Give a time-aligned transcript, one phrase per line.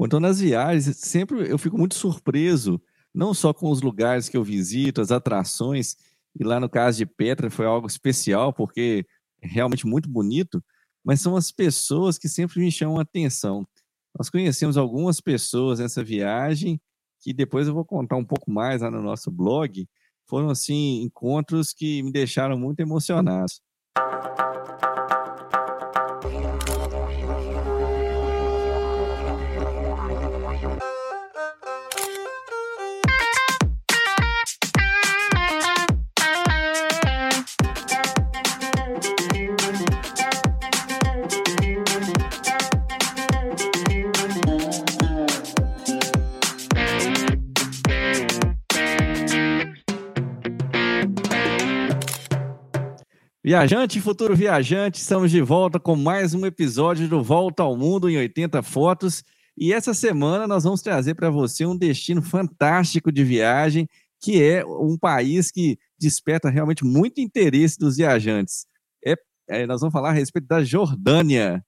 [0.00, 2.80] Bom, então nas viagens, sempre eu fico muito surpreso,
[3.14, 5.94] não só com os lugares que eu visito, as atrações,
[6.34, 9.04] e lá no caso de Petra foi algo especial, porque
[9.42, 10.64] é realmente muito bonito,
[11.04, 13.68] mas são as pessoas que sempre me chamam a atenção.
[14.18, 16.80] Nós conhecemos algumas pessoas nessa viagem,
[17.20, 19.86] que depois eu vou contar um pouco mais lá no nosso blog,
[20.26, 23.60] foram assim encontros que me deixaram muito emocionados.
[53.50, 58.16] Viajante, futuro viajante, estamos de volta com mais um episódio do Volta ao Mundo em
[58.16, 59.24] 80 Fotos.
[59.58, 63.88] E essa semana nós vamos trazer para você um destino fantástico de viagem,
[64.20, 68.66] que é um país que desperta realmente muito interesse dos viajantes.
[69.04, 69.16] É,
[69.48, 71.60] é, nós vamos falar a respeito da Jordânia.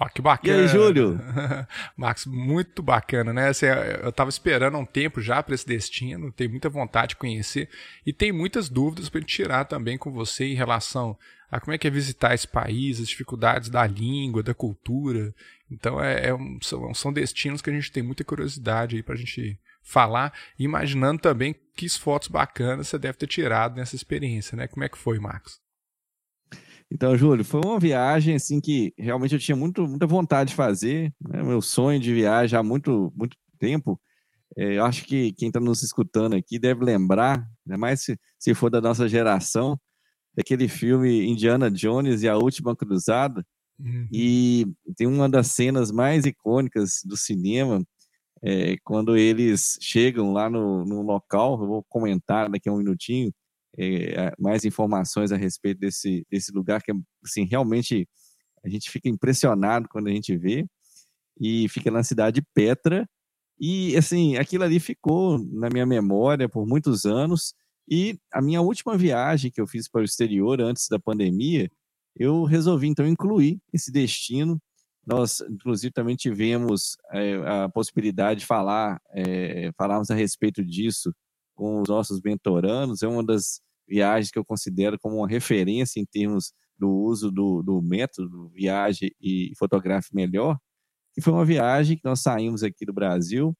[0.00, 0.56] Ó, que bacana.
[0.56, 1.20] E aí, Júlio?
[1.96, 3.48] Max, muito bacana, né?
[3.48, 7.16] Assim, eu estava esperando há um tempo já para esse destino, tenho muita vontade de
[7.16, 7.68] conhecer
[8.04, 11.16] e tem muitas dúvidas para tirar também com você em relação
[11.50, 15.34] a como é que é visitar esse país, as dificuldades da língua, da cultura.
[15.70, 19.14] Então, é, é um, são, são destinos que a gente tem muita curiosidade aí para
[19.14, 24.66] a gente falar, imaginando também que fotos bacanas você deve ter tirado nessa experiência, né?
[24.66, 25.61] Como é que foi, Marcos?
[26.94, 31.10] Então, Júlio, foi uma viagem assim que realmente eu tinha muito, muita vontade de fazer,
[31.26, 31.42] né?
[31.42, 33.98] meu sonho de viagem há muito, muito tempo.
[34.56, 38.54] É, eu acho que quem está nos escutando aqui deve lembrar, ainda mais se, se
[38.54, 39.80] for da nossa geração,
[40.36, 43.42] daquele filme Indiana Jones e a Última Cruzada.
[43.80, 44.06] Uhum.
[44.12, 47.82] E tem uma das cenas mais icônicas do cinema,
[48.42, 53.32] é, quando eles chegam lá no, no local, eu vou comentar daqui a um minutinho,
[53.78, 56.92] é, mais informações a respeito desse, desse lugar que,
[57.24, 58.08] assim, realmente
[58.64, 60.66] a gente fica impressionado quando a gente vê
[61.40, 63.08] e fica na cidade de Petra.
[63.58, 67.54] E, assim, aquilo ali ficou na minha memória por muitos anos.
[67.88, 71.70] E a minha última viagem que eu fiz para o exterior antes da pandemia,
[72.16, 74.60] eu resolvi, então, incluir esse destino.
[75.04, 77.34] Nós, inclusive, também tivemos é,
[77.64, 81.12] a possibilidade de falar, é, falarmos a respeito disso
[81.54, 83.02] com os nossos mentorandos.
[83.02, 87.62] É uma das viagens que eu considero como uma referência em termos do uso do,
[87.62, 90.58] do método viagem e fotográfico melhor.
[91.16, 93.54] E foi uma viagem que nós saímos aqui do Brasil,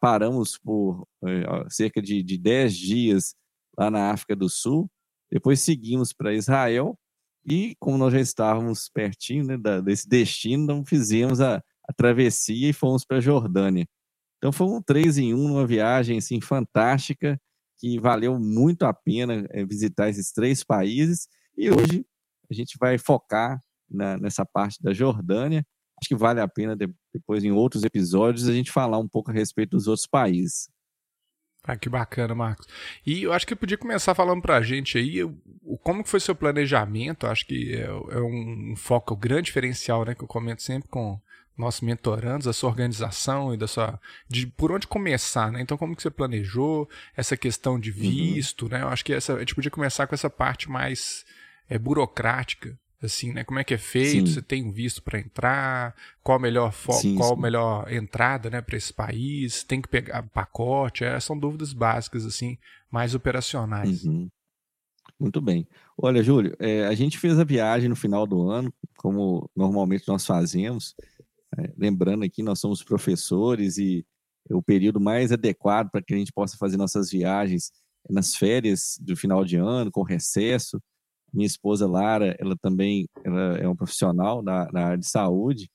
[0.00, 3.34] paramos por é, cerca de, de 10 dias
[3.76, 4.90] lá na África do Sul,
[5.30, 6.98] depois seguimos para Israel
[7.46, 12.70] e como nós já estávamos pertinho né, da, desse destino, então fizemos a, a travessia
[12.70, 13.86] e fomos para a Jordânia.
[14.40, 17.38] Então foi um três em um, uma viagem assim, fantástica,
[17.78, 21.28] que valeu muito a pena é, visitar esses três países.
[21.56, 22.06] E hoje
[22.50, 25.62] a gente vai focar na, nessa parte da Jordânia.
[26.00, 26.74] Acho que vale a pena
[27.12, 30.70] depois, em outros episódios, a gente falar um pouco a respeito dos outros países.
[31.62, 32.66] Ah, que bacana, Marcos.
[33.04, 35.18] E eu acho que eu podia começar falando para a gente aí
[35.82, 37.26] como foi seu planejamento.
[37.26, 41.20] Acho que é, é um, foco, grande diferencial, né, que eu comento sempre com,
[41.56, 45.60] nossos mentorandos, a sua organização e da sua de por onde começar, né?
[45.60, 47.96] Então como que você planejou essa questão de uhum.
[47.96, 48.68] visto, uhum.
[48.70, 48.82] né?
[48.82, 51.24] Eu acho que essa a gente podia começar com essa parte mais
[51.68, 53.44] é, burocrática, assim, né?
[53.44, 54.28] Como é que é feito?
[54.28, 54.34] Sim.
[54.34, 55.94] Você tem um visto para entrar?
[56.22, 57.42] Qual a melhor sim, qual sim.
[57.42, 59.62] melhor entrada, né, para esse país?
[59.62, 61.04] Tem que pegar pacote?
[61.04, 62.58] É, são dúvidas básicas assim,
[62.90, 64.04] mais operacionais.
[64.04, 64.28] Uhum.
[65.18, 65.66] Muito bem.
[65.98, 70.24] Olha, Júlio, é, a gente fez a viagem no final do ano, como normalmente nós
[70.24, 70.94] fazemos.
[71.58, 74.04] É, lembrando aqui, nós somos professores e
[74.50, 77.72] o período mais adequado para que a gente possa fazer nossas viagens
[78.08, 80.80] é nas férias do final de ano, com recesso.
[81.32, 85.70] Minha esposa Lara, ela também ela é uma profissional na, na área de saúde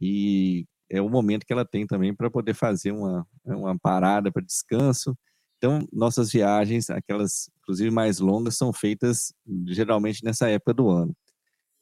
[0.00, 4.42] e é o momento que ela tem também para poder fazer uma, uma parada para
[4.42, 5.16] descanso.
[5.58, 9.32] Então, nossas viagens, aquelas inclusive mais longas, são feitas
[9.66, 11.14] geralmente nessa época do ano.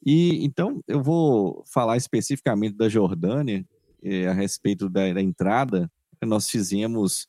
[0.05, 3.65] E então eu vou falar especificamente da Jordânia
[4.03, 5.91] eh, a respeito da, da, entrada.
[6.23, 7.27] Nós fizemos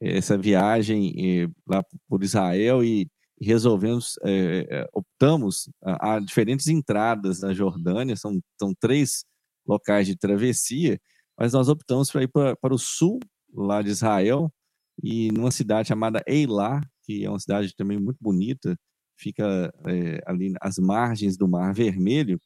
[0.00, 3.10] eh, essa viagem eh, lá por Israel e
[3.40, 8.16] resolvemos, eh, eh, optamos a, a, diferentes entradas na Jordânia.
[8.16, 9.24] São, são três
[9.66, 11.00] locais de travessia,
[11.38, 13.18] mas nós optamos para ir para, para o sul
[13.52, 14.50] lá de Israel
[15.02, 18.76] e numa cidade chamada Eilat, que é uma cidade também muito bonita,
[19.22, 22.40] fica é, ali às margens do Mar Vermelho.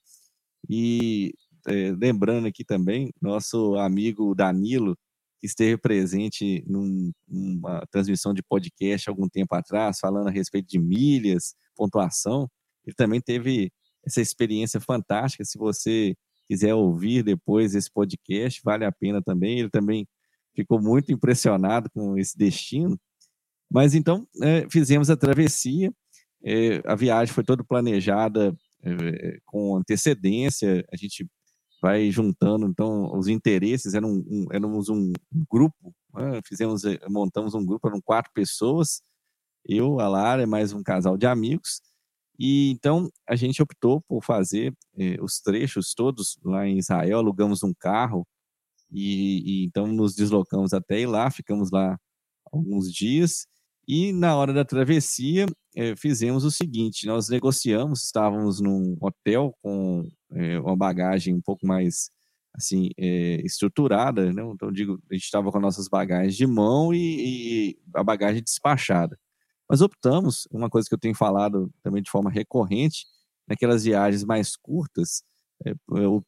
[0.69, 1.33] E
[1.67, 4.97] é, lembrando aqui também, nosso amigo Danilo,
[5.41, 10.79] que esteve presente num, numa transmissão de podcast algum tempo atrás, falando a respeito de
[10.79, 12.49] milhas, pontuação.
[12.85, 13.71] Ele também teve
[14.07, 15.45] essa experiência fantástica.
[15.45, 16.15] Se você
[16.47, 19.59] quiser ouvir depois esse podcast, vale a pena também.
[19.61, 20.07] Ele também
[20.55, 22.99] ficou muito impressionado com esse destino.
[23.71, 25.93] Mas então, é, fizemos a travessia.
[26.49, 30.87] É, a viagem foi toda planejada é, com antecedência.
[30.93, 31.27] A gente
[31.83, 33.95] vai juntando então os interesses.
[33.95, 35.13] Eram um, éramos um
[35.51, 36.41] grupo, né?
[36.47, 39.03] fizemos, montamos um grupo, eram quatro pessoas,
[39.65, 41.81] eu, a Lara mais um casal de amigos.
[42.39, 44.73] E então a gente optou por fazer
[45.21, 48.25] os trechos todos lá em Israel, alugamos um carro
[48.91, 51.99] e, e, então nos deslocamos até lá, ficamos lá
[52.53, 53.49] alguns dias
[53.87, 60.09] e na hora da travessia eh, fizemos o seguinte: nós negociamos, estávamos num hotel com
[60.33, 62.11] eh, uma bagagem um pouco mais
[62.55, 64.43] assim eh, estruturada, né?
[64.43, 69.19] então digo, a gente estava com nossas bagagens de mão e, e a bagagem despachada.
[69.69, 73.05] Mas optamos, uma coisa que eu tenho falado também de forma recorrente,
[73.49, 75.23] naquelas viagens mais curtas,
[75.65, 75.73] é,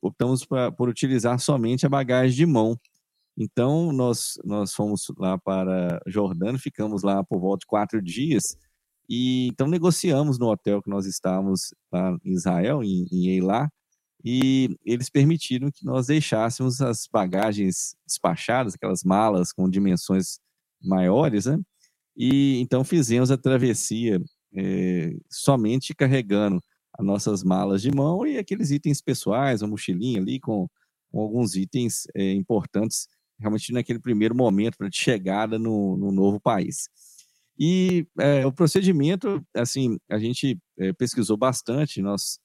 [0.03, 2.79] optamos pra, por utilizar somente a bagagem de mão.
[3.41, 8.57] Então, nós, nós fomos lá para Jordânia, ficamos lá por volta de quatro dias,
[9.09, 13.71] e então negociamos no hotel que nós estávamos lá em Israel, em, em Eilat,
[14.25, 20.41] e eles permitiram que nós deixássemos as bagagens despachadas, aquelas malas com dimensões
[20.83, 21.59] maiores, né?
[22.17, 24.21] E então fizemos a travessia
[24.57, 26.61] é, somente carregando
[26.99, 30.69] as nossas malas de mão e aqueles itens pessoais, uma mochilinha ali com,
[31.13, 33.07] com alguns itens é, importantes,
[33.39, 36.89] realmente naquele primeiro momento de chegada no, no novo país.
[37.59, 40.59] E é, o procedimento, assim, a gente
[40.97, 42.39] pesquisou bastante, nós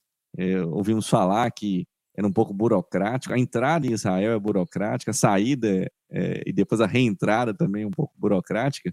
[0.72, 1.86] ouvimos falar que
[2.16, 5.88] era um pouco burocrático, a entrada em Israel é burocrática, a saída
[6.44, 8.92] e depois a reentrada também é um pouco burocrática,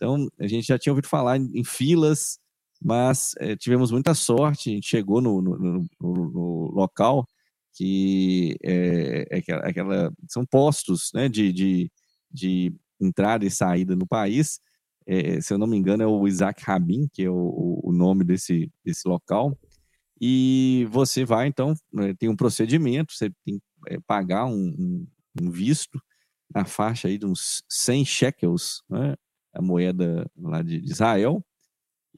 [0.00, 2.38] então, a gente já tinha ouvido falar em, em filas,
[2.82, 7.28] mas é, tivemos muita sorte, a gente chegou no, no, no, no local
[7.74, 11.92] que é, é, aquela, são postos né, de, de,
[12.30, 14.60] de, entrada e saída no país.
[15.06, 18.24] É, se eu não me engano, é o Isaac Rabin, que é o, o nome
[18.24, 19.56] desse, desse local.
[20.20, 25.06] E você vai, então, né, tem um procedimento, você tem que é, pagar um,
[25.40, 26.00] um, visto
[26.54, 29.14] na faixa aí de uns 100 shekels, né?
[29.54, 31.44] a moeda lá de Israel,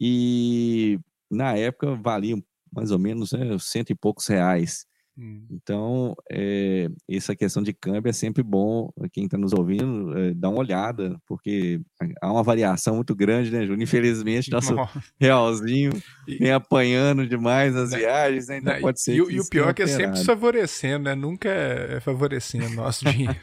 [0.00, 0.98] e
[1.30, 2.36] na época valia
[2.72, 4.86] mais ou menos né, cento e poucos reais.
[5.16, 5.46] Hum.
[5.50, 10.48] Então, é, essa questão de câmbio é sempre bom, quem está nos ouvindo, é, dar
[10.48, 11.80] uma olhada, porque
[12.22, 13.82] há uma variação muito grande, né, Júnior?
[13.82, 14.74] Infelizmente, nosso
[15.20, 15.92] realzinho
[16.26, 18.58] vem apanhando demais nas né, viagens, né?
[18.58, 19.12] Então pode ser.
[19.12, 21.14] E, e o pior é que é sempre favorecendo, né?
[21.14, 23.36] Nunca é favorecendo o nosso dinheiro.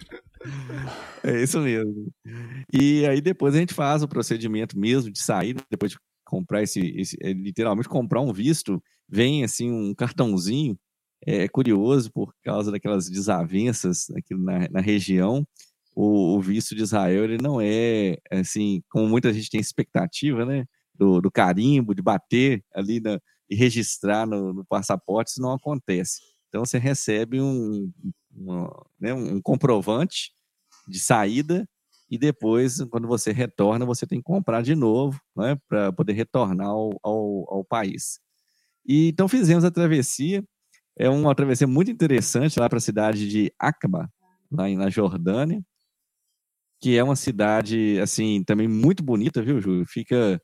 [1.23, 2.11] É isso mesmo.
[2.73, 6.79] E aí depois a gente faz o procedimento mesmo de saída, depois de comprar esse,
[6.95, 10.77] esse é, literalmente comprar um visto, vem assim um cartãozinho.
[11.25, 15.45] É, curioso por causa daquelas desavenças aqui na, na região.
[15.95, 20.65] O, o, visto de Israel ele não é assim como muita gente tem expectativa, né?
[20.95, 23.19] Do, do carimbo, de bater ali na,
[23.49, 26.21] e registrar no, no passaporte, isso não acontece.
[26.47, 27.91] Então você recebe um,
[28.31, 30.31] uma, né, um comprovante
[30.87, 31.67] de saída
[32.09, 36.67] e depois, quando você retorna, você tem que comprar de novo né, para poder retornar
[36.67, 38.19] ao, ao, ao, país.
[38.85, 40.43] E, então fizemos a travessia,
[40.99, 44.11] é uma travessia muito interessante lá para a cidade de Aqaba,
[44.51, 45.63] lá na Jordânia,
[46.81, 49.85] que é uma cidade assim também muito bonita, viu, Júlio?
[49.87, 50.41] Fica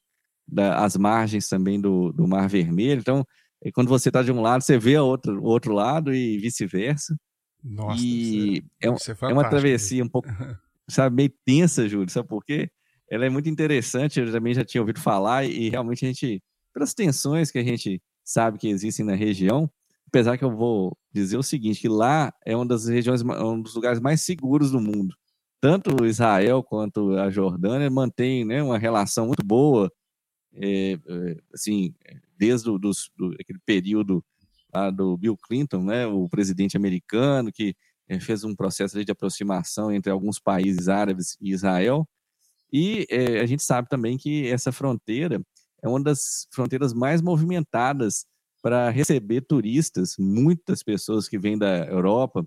[0.48, 3.02] da, às margens também do, do Mar Vermelho.
[3.02, 3.26] Então,
[3.74, 7.18] quando você está de um lado, você vê o outro, o outro lado e vice-versa.
[7.62, 10.30] Nossa, e é, é, uma travessia um pouco,
[10.88, 12.70] sabe, meio tensa, Júlio, sabe por quê?
[13.10, 16.42] Ela é muito interessante, eu também já tinha ouvido falar, e realmente a gente,
[16.74, 19.70] pelas tensões que a gente sabe que existem na região,
[20.16, 23.76] apesar que eu vou dizer o seguinte, que lá é uma das regiões, um dos
[23.76, 25.14] lugares mais seguros do mundo.
[25.60, 29.92] Tanto Israel quanto a Jordânia mantém né, uma relação muito boa,
[30.54, 31.94] é, é, assim,
[32.38, 34.24] desde o, dos, do, aquele período
[34.74, 37.76] lá do Bill Clinton, né, o presidente americano, que
[38.08, 42.08] eh, fez um processo de aproximação entre alguns países árabes e Israel.
[42.72, 45.42] E é, a gente sabe também que essa fronteira
[45.84, 48.26] é uma das fronteiras mais movimentadas
[48.66, 50.16] para receber turistas.
[50.18, 52.44] Muitas pessoas que vêm da Europa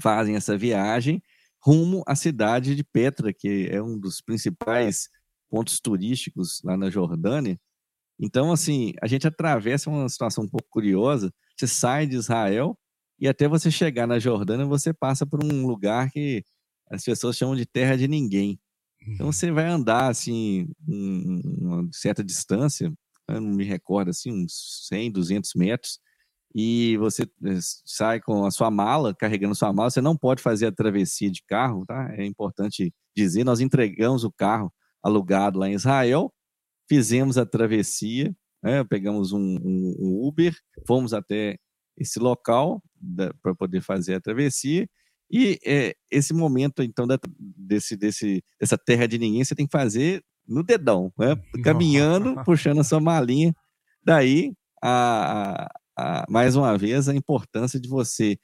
[0.00, 1.22] fazem essa viagem
[1.62, 5.10] rumo à cidade de Petra, que é um dos principais
[5.50, 7.60] pontos turísticos lá na Jordânia.
[8.18, 11.30] Então, assim, a gente atravessa uma situação um pouco curiosa.
[11.58, 12.74] Você sai de Israel
[13.20, 16.42] e até você chegar na Jordânia, você passa por um lugar que
[16.90, 18.58] as pessoas chamam de terra de ninguém.
[19.06, 19.32] Então uhum.
[19.32, 22.90] você vai andar assim uma certa distância,
[23.28, 25.98] não me recordo assim, uns 100, 200 metros,
[26.54, 30.66] e você eh, sai com a sua mala, carregando sua mala, você não pode fazer
[30.66, 32.14] a travessia de carro, tá?
[32.16, 36.32] É importante dizer, nós entregamos o carro alugado lá em Israel,
[36.88, 38.84] fizemos a travessia, né?
[38.84, 40.54] pegamos um, um, um Uber,
[40.86, 41.58] fomos até
[41.96, 42.82] esse local
[43.42, 44.88] para poder fazer a travessia.
[45.30, 49.76] E é, esse momento, então, da, desse, desse, dessa terra de ninguém, você tem que
[49.76, 51.36] fazer no dedão, né?
[51.64, 53.54] caminhando, puxando a sua malinha.
[54.04, 58.38] Daí, a, a, mais uma vez, a importância de você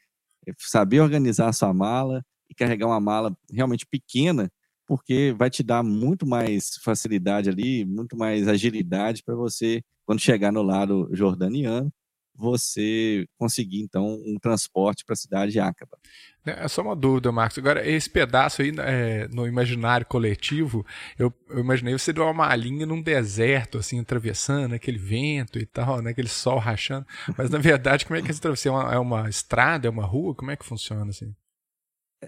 [0.58, 4.50] saber organizar a sua mala e carregar uma mala realmente pequena,
[4.86, 10.50] porque vai te dar muito mais facilidade ali, muito mais agilidade para você, quando chegar
[10.50, 11.92] no lado jordaniano,
[12.40, 15.98] você conseguir, então, um transporte para a cidade de Acaba.
[16.44, 17.58] É, é só uma dúvida, Marcos.
[17.58, 20.84] Agora, esse pedaço aí é, no imaginário coletivo,
[21.18, 26.00] eu, eu, imaginei você de uma malinha num deserto, assim, atravessando aquele vento e tal,
[26.00, 27.06] né, aquele sol rachando.
[27.36, 28.70] Mas, na verdade, como é que é essa travessia?
[28.70, 30.34] É uma, é uma estrada, é uma rua?
[30.34, 31.34] Como é que funciona, assim?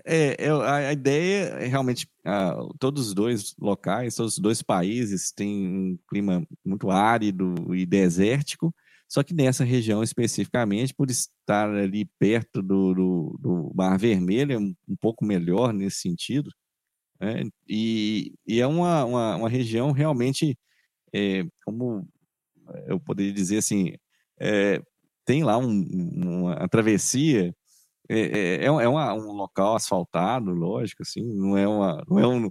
[0.06, 5.30] É, é a, ideia é realmente uh, todos os dois locais, todos os dois países
[5.30, 8.74] têm um clima muito árido e desértico,
[9.12, 14.58] só que nessa região especificamente, por estar ali perto do, do, do Mar Vermelho, é
[14.58, 16.50] um, um, pouco melhor nesse sentido.
[17.20, 17.44] Né?
[17.68, 20.58] E, e, é uma, uma, uma região realmente,
[21.12, 22.08] é, como
[22.86, 23.92] eu poderia dizer assim,
[24.40, 24.80] é,
[25.26, 27.54] tem lá um, uma travessia,
[28.08, 32.26] é, é, é, é uma, um local asfaltado, lógico, assim, não é, uma, não é
[32.26, 32.50] um,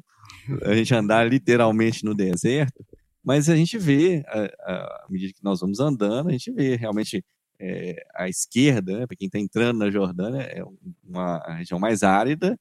[0.64, 2.86] a gente andar literalmente no deserto,
[3.24, 7.24] mas a gente vê, à medida que nós vamos andando, a gente vê realmente
[7.60, 10.64] é, a esquerda, né, para quem está entrando na Jordânia, é
[11.04, 12.58] uma região mais árida,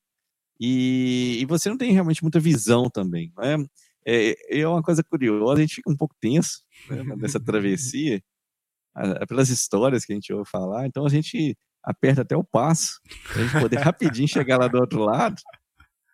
[0.61, 3.33] e, e, você não tem realmente muita visão também.
[3.35, 3.57] Não é?
[4.05, 8.23] É, é uma coisa curiosa, a gente fica um pouco tenso né, nessa travessia,
[9.27, 13.01] pelas histórias que a gente ouve falar, então a gente aperta até o passo,
[13.33, 15.37] para a gente poder rapidinho chegar lá do outro lado,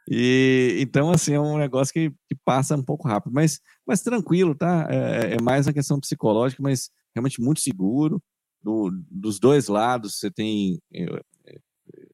[0.08, 4.54] e então, assim, é um negócio que, que passa um pouco rápido, mas, mas tranquilo,
[4.54, 4.86] tá?
[4.90, 8.22] É, é mais uma questão psicológica, mas realmente muito seguro.
[8.62, 11.58] Do, dos dois lados, você tem é, é,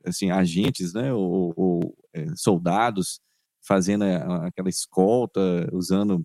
[0.05, 3.21] assim, agentes, né, ou, ou é, soldados
[3.67, 5.41] fazendo aquela escolta,
[5.73, 6.23] usando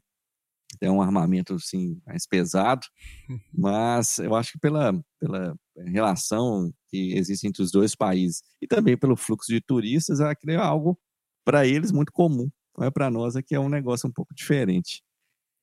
[0.81, 2.85] é um armamento assim mais pesado,
[3.53, 5.55] mas eu acho que pela, pela
[5.85, 10.57] relação que existe entre os dois países e também pelo fluxo de turistas, aquilo é
[10.57, 10.99] algo
[11.47, 12.49] para eles muito comum.
[12.77, 15.01] Não é para nós aqui é um negócio um pouco diferente.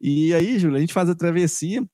[0.00, 1.86] E aí, Júlio, a gente faz a travessia,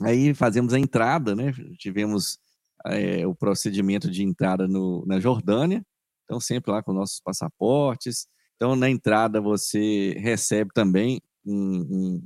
[0.00, 1.52] aí fazemos a entrada, né?
[1.76, 2.38] Tivemos
[2.86, 5.84] é, o procedimento de entrada no, na Jordânia,
[6.22, 8.28] então sempre lá com nossos passaportes.
[8.54, 12.22] Então, na entrada você recebe também um, um,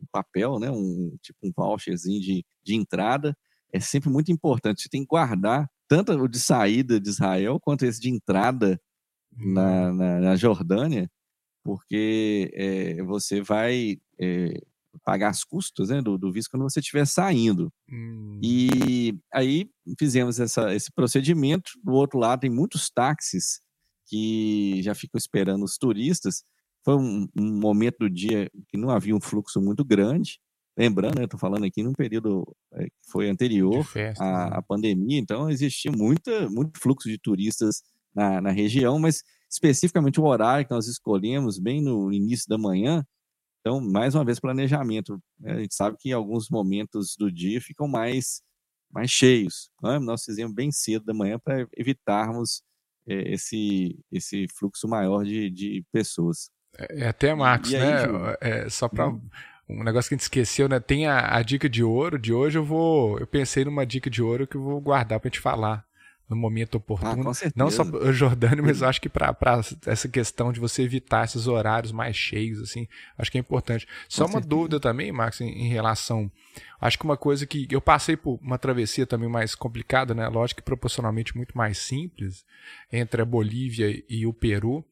[0.00, 0.70] um papel, né?
[0.70, 3.34] Um tipo um voucherzinho de, de entrada.
[3.72, 4.82] É sempre muito importante.
[4.82, 8.78] Você tem que guardar tanto o de saída de Israel quanto esse de entrada
[9.36, 11.10] na, na, na Jordânia,
[11.62, 14.60] porque é, você vai é,
[15.04, 17.72] pagar as custas né, do, do, visto quando você estiver saindo.
[17.90, 18.40] Hum.
[18.42, 21.72] E aí fizemos essa, esse procedimento.
[21.82, 23.60] Do outro lado, tem muitos táxis
[24.06, 26.44] que já ficam esperando os turistas.
[26.84, 30.38] Foi um, um momento do dia que não havia um fluxo muito grande.
[30.78, 34.56] Lembrando, estou falando aqui num período é, que foi anterior festa, à, né?
[34.56, 37.82] à, pandemia, então existia muita, muito fluxo de turistas
[38.16, 43.04] na, na região, mas especificamente o horário que nós escolhemos, bem no início da manhã.
[43.60, 45.20] Então, mais uma vez, planejamento.
[45.38, 45.52] Né?
[45.52, 48.40] A gente sabe que alguns momentos do dia ficam mais,
[48.90, 49.70] mais cheios.
[49.82, 49.98] Né?
[49.98, 52.62] Nós fizemos bem cedo da manhã para evitarmos
[53.06, 56.50] é, esse, esse fluxo maior de, de pessoas.
[56.78, 58.36] É, é até, Marcos, aí, né?
[58.40, 59.20] É, só para hum.
[59.68, 60.78] um negócio que a gente esqueceu, né?
[60.80, 62.58] Tem a, a, dica de ouro de hoje.
[62.58, 65.40] Eu vou, eu pensei numa dica de ouro que eu vou guardar para a gente
[65.40, 65.85] falar
[66.28, 67.30] no momento oportuno.
[67.30, 69.36] Ah, não só o Jordânia, mas acho que para
[69.86, 73.86] essa questão de você evitar esses horários mais cheios, assim, acho que é importante.
[74.08, 74.48] Só com uma certeza.
[74.48, 76.30] dúvida também, Max, em, em, relação.
[76.80, 80.26] Acho que uma coisa que eu passei por uma travessia também mais complicada, né?
[80.28, 82.44] Lógico que proporcionalmente muito mais simples,
[82.92, 84.84] entre a Bolívia e o Peru.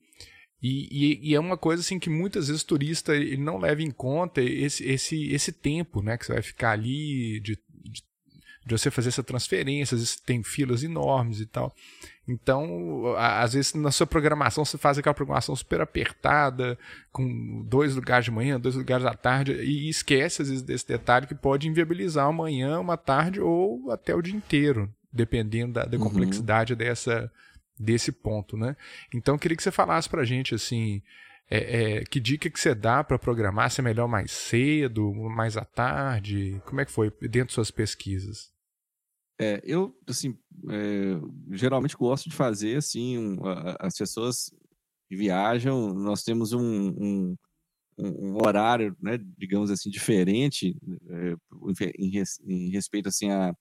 [0.63, 3.83] E, e, e, é uma coisa assim que muitas vezes o turista ele não leva
[3.83, 7.59] em conta esse, esse, esse tempo né, que você vai ficar ali de
[8.65, 11.75] de você fazer essa transferência, às vezes tem filas enormes e tal.
[12.27, 16.79] Então, às vezes na sua programação você faz aquela programação super apertada,
[17.13, 21.27] com dois lugares de manhã, dois lugares à tarde, e esquece às vezes desse detalhe
[21.27, 26.03] que pode inviabilizar amanhã, uma tarde ou até o dia inteiro dependendo da, da uhum.
[26.03, 27.31] complexidade dessa,
[27.79, 28.77] desse ponto, né?
[29.15, 31.01] Então, queria que você falasse para a gente, assim,
[31.49, 33.71] é, é, que dica que você dá para programar?
[33.71, 36.61] Se é melhor mais cedo, mais à tarde?
[36.67, 38.53] Como é que foi dentro de suas pesquisas?
[39.39, 40.39] É, eu, assim,
[40.71, 43.39] é, geralmente gosto de fazer, assim, um,
[43.81, 44.51] as pessoas
[45.11, 47.37] viajam, nós temos um, um,
[47.99, 50.77] um horário, né, digamos assim, diferente
[51.09, 51.35] é,
[51.99, 53.53] em, em, respeito, assim, a,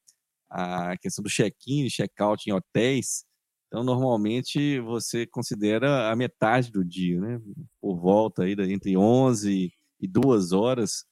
[0.50, 3.26] a questão do check-in, check-out em hotéis,
[3.74, 7.42] então, normalmente, você considera a metade do dia, né?
[7.82, 11.06] Por volta aí, entre 11 e 2 horas,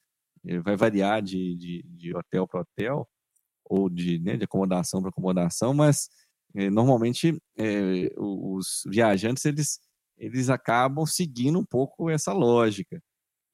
[0.45, 3.09] eh, vai variar de, de, de hotel para hotel,
[3.71, 6.09] ou de, né, de acomodação para acomodação, mas
[6.53, 9.79] é, normalmente é, os viajantes, eles,
[10.17, 13.01] eles acabam seguindo um pouco essa lógica.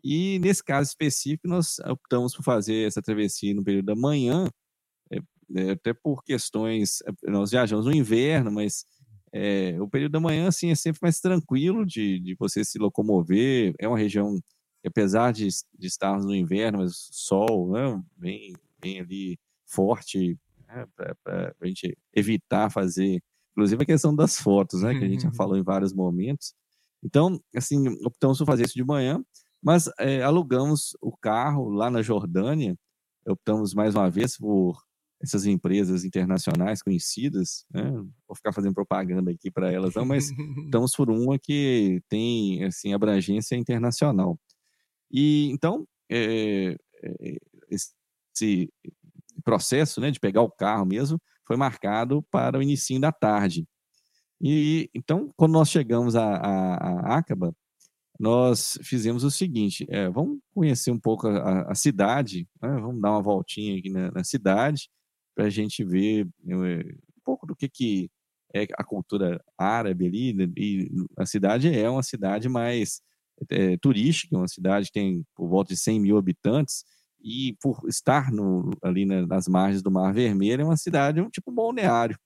[0.03, 4.49] E nesse caso específico, nós optamos por fazer essa travessia no período da manhã,
[5.11, 8.83] é, até por questões, nós viajamos no inverno, mas
[9.79, 13.75] o período da manhã, assim, é sempre mais tranquilo de, de você se locomover.
[13.77, 14.39] É uma região
[14.83, 15.47] apesar de,
[15.77, 20.87] de estarmos no inverno, mas sol, né, bem, bem ali forte, né,
[21.23, 23.21] para a gente evitar fazer,
[23.51, 25.35] inclusive a questão das fotos, né, que a gente já uhum.
[25.35, 26.53] falou em vários momentos.
[27.03, 29.23] Então, assim, optamos por fazer isso de manhã,
[29.61, 32.77] mas é, alugamos o carro lá na Jordânia,
[33.27, 34.77] optamos mais uma vez por
[35.21, 37.89] essas empresas internacionais conhecidas, né?
[38.27, 40.29] vou ficar fazendo propaganda aqui para elas, não, mas
[40.65, 44.39] estamos por uma que tem assim abrangência internacional.
[45.11, 47.37] E então é, é,
[47.69, 48.71] esse
[49.47, 53.65] processo, né, de pegar o carro mesmo, foi marcado para o início da tarde.
[54.41, 57.55] E então, quando nós chegamos a, a, a Acaba,
[58.19, 62.69] nós fizemos o seguinte: é, vamos conhecer um pouco a, a cidade, né?
[62.81, 64.89] vamos dar uma voltinha aqui na, na cidade
[65.33, 68.09] para a gente ver eh, um pouco do que, que
[68.53, 70.33] é a cultura árabe ali.
[70.33, 73.01] Né, e a cidade é uma cidade mais
[73.49, 76.83] é, turística, uma cidade que tem por volta de 100 mil habitantes,
[77.21, 81.51] e por estar no, ali nas margens do Mar Vermelho, é uma cidade, um tipo
[81.51, 82.17] balneário.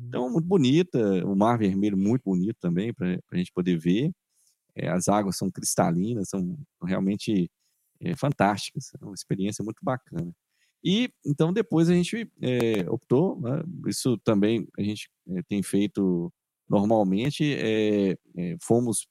[0.00, 0.32] Então, uhum.
[0.32, 4.12] muito bonita, o Mar Vermelho muito bonito também, para a gente poder ver.
[4.74, 7.50] É, as águas são cristalinas, são realmente
[8.00, 10.32] é, fantásticas, é uma experiência muito bacana.
[10.84, 16.32] E então depois a gente é, optou, né, isso também a gente é, tem feito
[16.68, 18.16] normalmente, é,
[18.62, 19.08] fomos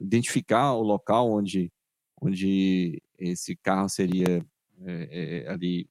[0.00, 1.70] identificar o local onde,
[2.22, 4.46] onde esse carro seria
[5.48, 5.88] ali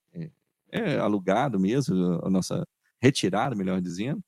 [1.02, 2.66] alugado mesmo, a nossa
[3.02, 4.22] retirada, melhor dizendo,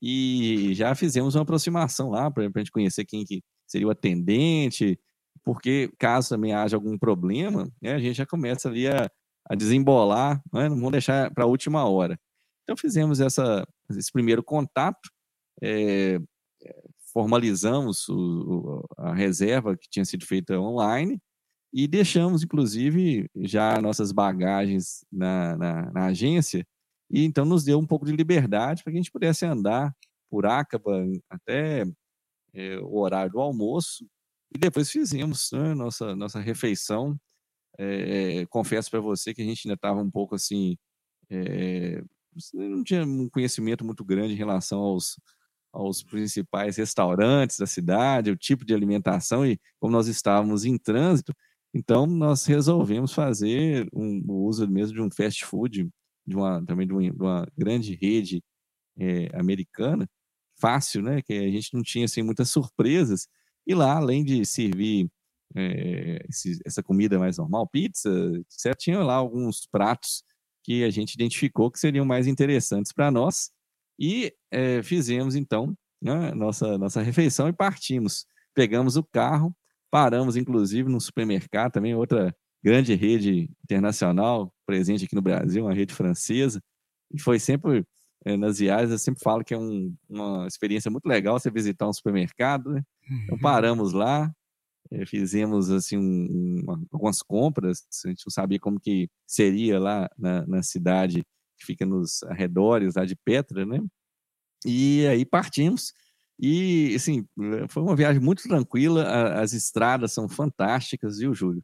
[0.00, 4.98] e já fizemos uma aproximação lá para a gente conhecer quem que seria o atendente,
[5.44, 9.10] porque caso também haja algum problema, né, a gente já começa ali a
[9.48, 10.68] a desembolar, né?
[10.68, 12.20] não vamos deixar para a última hora.
[12.62, 15.08] Então fizemos essa, esse primeiro contato,
[15.62, 16.18] é,
[17.12, 21.18] formalizamos o, a reserva que tinha sido feita online
[21.72, 26.66] e deixamos, inclusive, já nossas bagagens na, na, na agência,
[27.10, 29.94] e então nos deu um pouco de liberdade para que a gente pudesse andar
[30.30, 31.84] por Acaba até
[32.54, 34.06] é, o horário do almoço,
[34.54, 37.18] e depois fizemos né, nossa, nossa refeição.
[37.78, 40.76] É, confesso para você que a gente ainda estava um pouco assim,
[41.30, 42.02] é,
[42.54, 45.20] não tinha um conhecimento muito grande em relação aos,
[45.72, 51.34] aos principais restaurantes da cidade, o tipo de alimentação e como nós estávamos em trânsito,
[51.74, 55.88] então nós resolvemos fazer um, o uso mesmo de um fast food,
[56.26, 58.42] de uma, também de uma, de uma grande rede
[58.98, 60.08] é, americana,
[60.60, 61.22] fácil, né?
[61.22, 63.28] Que a gente não tinha assim muitas surpresas.
[63.66, 65.10] E lá, além de servir
[65.54, 70.22] é, esse, essa comida mais normal, pizza, etc., tinha lá alguns pratos
[70.64, 73.50] que a gente identificou que seriam mais interessantes para nós
[73.98, 78.26] e é, fizemos então né, nossa, nossa refeição e partimos.
[78.54, 79.54] Pegamos o carro,
[79.90, 85.94] paramos inclusive no supermercado, também outra grande rede internacional presente aqui no Brasil, uma rede
[85.94, 86.60] francesa,
[87.12, 87.86] e foi sempre
[88.24, 91.88] é, nas viagens, eu sempre falo que é um, uma experiência muito legal você visitar
[91.88, 92.82] um supermercado, né?
[93.24, 93.40] Então uhum.
[93.40, 94.30] paramos lá,
[94.90, 100.46] é, fizemos assim um, algumas compras, a gente não sabia como que seria lá na,
[100.46, 101.24] na, cidade
[101.58, 103.80] que fica nos arredores lá de Petra, né?
[104.66, 105.92] E aí partimos
[106.38, 107.26] e assim
[107.68, 111.62] foi uma viagem muito tranquila, as estradas são fantásticas, viu, Júlio?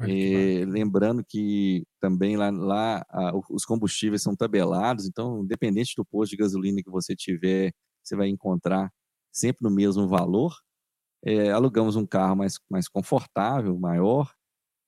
[0.00, 6.30] É, lembrando que também lá, lá a, os combustíveis são tabelados, então, independente do posto
[6.30, 8.90] de gasolina que você tiver, você vai encontrar
[9.30, 10.54] sempre no mesmo valor
[11.24, 14.32] é, alugamos um carro mais, mais confortável, maior.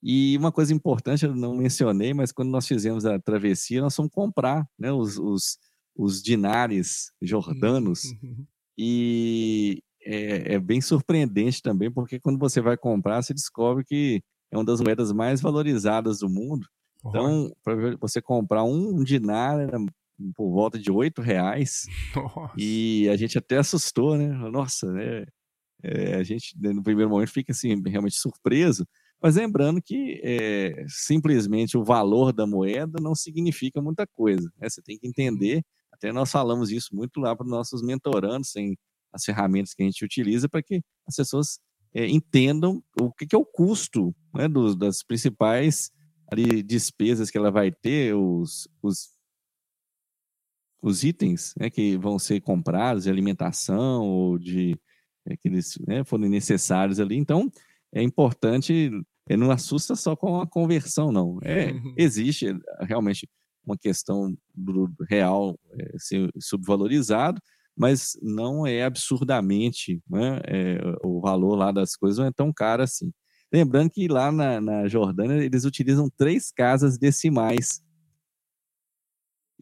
[0.02, 4.10] E uma coisa importante, eu não mencionei, mas quando nós fizemos a travessia, nós fomos
[4.12, 5.58] comprar né, os, os,
[5.94, 8.46] os dinares jordanos, uhum.
[8.84, 14.58] E é, é, bem surpreendente também, porque quando você vai comprar, você descobre que é
[14.58, 16.66] uma das moedas mais valorizadas do mundo.
[17.06, 19.78] Então, para você comprar um dinar era
[20.34, 21.86] por volta de oito reais.
[22.14, 22.52] Nossa.
[22.56, 24.28] E a gente até assustou, né?
[24.50, 25.26] Nossa, né?
[25.84, 28.84] É, a gente né, no primeiro momento fica assim realmente surpreso,
[29.20, 34.50] mas lembrando que é, simplesmente o valor da moeda não significa muita coisa.
[34.58, 34.68] Né?
[34.68, 35.62] Você tem que entender.
[36.02, 38.76] Até nós falamos isso muito lá para os nossos mentorandos, em
[39.12, 41.60] as ferramentas que a gente utiliza para que as pessoas
[41.94, 45.92] é, entendam o que, que, é o custo né, dos, das principais
[46.28, 49.10] ali, despesas que ela vai ter, os, os,
[50.82, 54.76] os itens né, que vão ser comprados de alimentação ou de
[55.24, 57.16] é, que eles né, forem necessários ali.
[57.16, 57.48] Então,
[57.94, 58.90] é importante,
[59.28, 61.38] é, não assusta só com a conversão, não.
[61.44, 62.46] É, existe
[62.80, 63.28] realmente
[63.64, 67.40] uma questão do, real é, ser subvalorizado,
[67.76, 72.82] mas não é absurdamente, né, é, o valor lá das coisas não é tão caro
[72.82, 73.12] assim.
[73.52, 77.82] Lembrando que lá na, na Jordânia eles utilizam três casas decimais.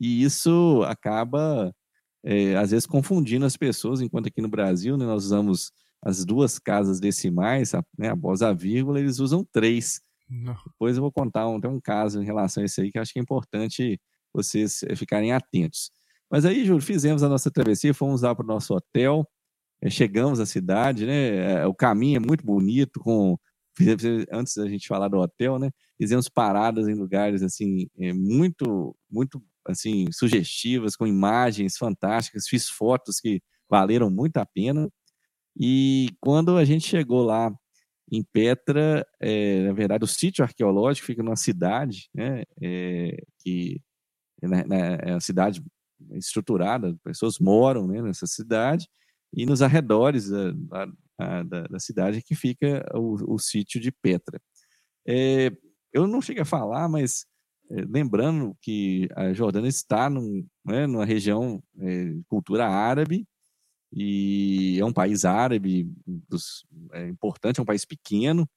[0.01, 1.75] E isso acaba,
[2.25, 6.59] é, às vezes, confundindo as pessoas, enquanto aqui no Brasil né, nós usamos as duas
[6.59, 10.01] casas decimais, a, né, após a vírgula, eles usam três.
[10.31, 13.12] Depois eu vou contar um, tem um caso em relação a isso aí que acho
[13.12, 14.01] que é importante
[14.33, 15.90] vocês eh, ficarem atentos.
[16.31, 19.27] Mas aí, Júlio, fizemos a nossa travessia, fomos lá para o nosso hotel,
[19.83, 21.62] eh, chegamos à cidade, né?
[21.62, 23.37] Eh, o caminho é muito bonito, com
[24.33, 25.71] antes da gente falar do hotel, né?
[25.99, 32.47] Fizemos paradas em lugares assim muito, muito assim sugestivas, com imagens fantásticas.
[32.49, 34.88] Fiz fotos que valeram muito a pena.
[35.59, 37.53] E quando a gente chegou lá
[38.11, 42.42] em Petra, é, na verdade, o sítio arqueológico fica numa cidade, né?
[42.61, 43.81] É, que
[44.42, 45.62] é, né, é uma cidade
[46.12, 48.88] estruturada, pessoas moram né, nessa cidade,
[49.33, 50.87] e nos arredores da,
[51.44, 54.40] da, da cidade que fica o, o sítio de Petra.
[55.07, 55.53] É,
[55.92, 57.27] eu não cheguei a falar, mas
[57.70, 63.27] é, lembrando que a Jordânia está num, né, numa região é, cultura árabe,
[63.92, 65.90] e é um país árabe
[66.92, 68.48] é importante, é um país pequeno,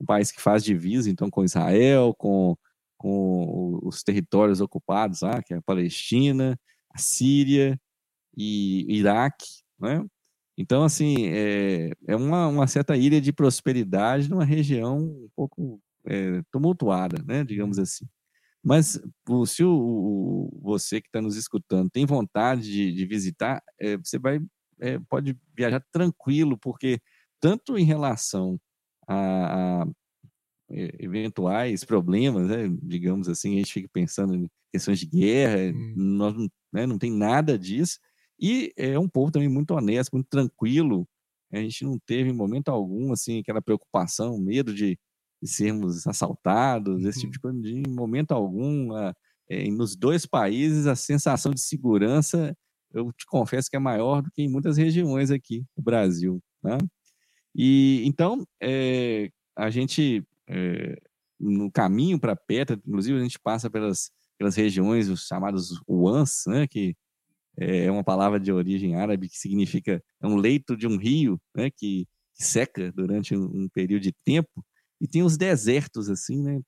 [0.00, 2.56] um país que faz divisa então com Israel, com,
[2.98, 6.58] com os territórios ocupados lá, que é a Palestina,
[6.90, 7.80] a Síria
[8.36, 9.46] e Iraque,
[9.80, 10.04] né?
[10.56, 16.42] Então, assim, é, é uma, uma certa ilha de prosperidade numa região um pouco é,
[16.52, 17.42] tumultuada, né?
[17.44, 18.06] Digamos assim.
[18.62, 19.00] Mas
[19.46, 24.18] se o, o você que está nos escutando tem vontade de, de visitar, é, você
[24.18, 24.40] vai
[24.82, 27.00] é, pode viajar tranquilo, porque
[27.40, 28.60] tanto em relação
[29.06, 29.86] a, a
[30.68, 35.94] eventuais problemas, né, digamos assim, a gente fica pensando em questões de guerra, hum.
[35.96, 36.34] nós
[36.72, 37.98] né, não tem nada disso,
[38.40, 41.06] e é um povo também muito honesto, muito tranquilo,
[41.52, 44.98] a gente não teve em momento algum, assim, aquela preocupação, medo de,
[45.40, 47.08] de sermos assaltados, uhum.
[47.08, 49.14] esse tipo de coisa, de, em momento algum, a,
[49.48, 52.56] é, nos dois países, a sensação de segurança,
[52.94, 56.78] eu te confesso que é maior do que em muitas regiões aqui no Brasil, né?
[57.54, 60.96] E, então, é, a gente é,
[61.38, 66.66] no caminho para Petra, inclusive a gente passa pelas, pelas regiões os chamados Uans, né,
[66.66, 66.94] que
[67.58, 71.70] é uma palavra de origem árabe que significa é um leito de um rio, né,
[71.70, 74.64] que, que seca durante um, um, período de tempo,
[75.00, 76.60] e tem os desertos assim, né?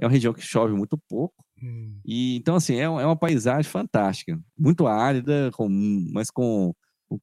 [0.00, 1.44] É uma região que chove muito pouco.
[1.62, 2.00] Hum.
[2.04, 5.68] E então assim, é, é uma paisagem fantástica, muito árida, com,
[6.12, 6.74] mas com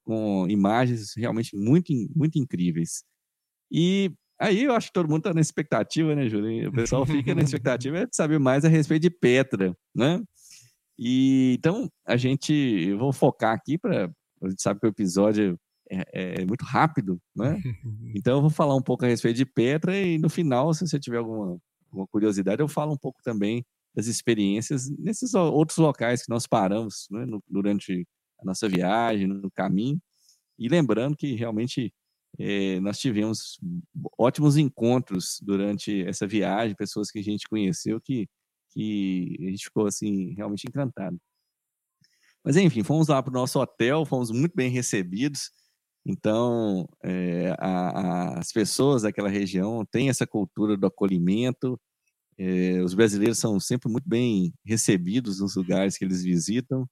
[0.04, 3.04] com imagens realmente muito muito incríveis.
[3.71, 6.69] E Aí eu acho que todo mundo está na expectativa, né, Júlio?
[6.69, 10.23] O pessoal fica na expectativa de saber mais a respeito de Petra, né?
[10.97, 14.10] E então a gente, eu vou focar aqui para
[14.41, 15.60] a gente sabe que o episódio
[15.91, 17.62] é, é, muito rápido, né?
[18.15, 20.97] Então eu vou falar um pouco a respeito de Petra e no final, se você
[20.97, 23.65] tiver alguma, alguma curiosidade, eu falo um pouco também
[23.99, 28.07] das experiências nesses outros locais que nós paramos né, no, durante
[28.39, 30.01] a nossa viagem, no caminho.
[30.57, 31.93] E lembrando que realmente
[32.39, 33.59] é, nós tivemos
[34.17, 38.29] ótimos encontros durante essa viagem, pessoas que a gente conheceu que,
[38.71, 41.19] que a gente ficou assim realmente encantado.
[42.43, 45.51] Mas enfim, fomos lá para o nosso hotel, fomos muito bem recebidos.
[46.05, 51.77] Então, é, a, a, as pessoas daquela região têm essa cultura do acolhimento.
[52.39, 56.88] É, os brasileiros são sempre muito bem recebidos nos lugares que eles visitam.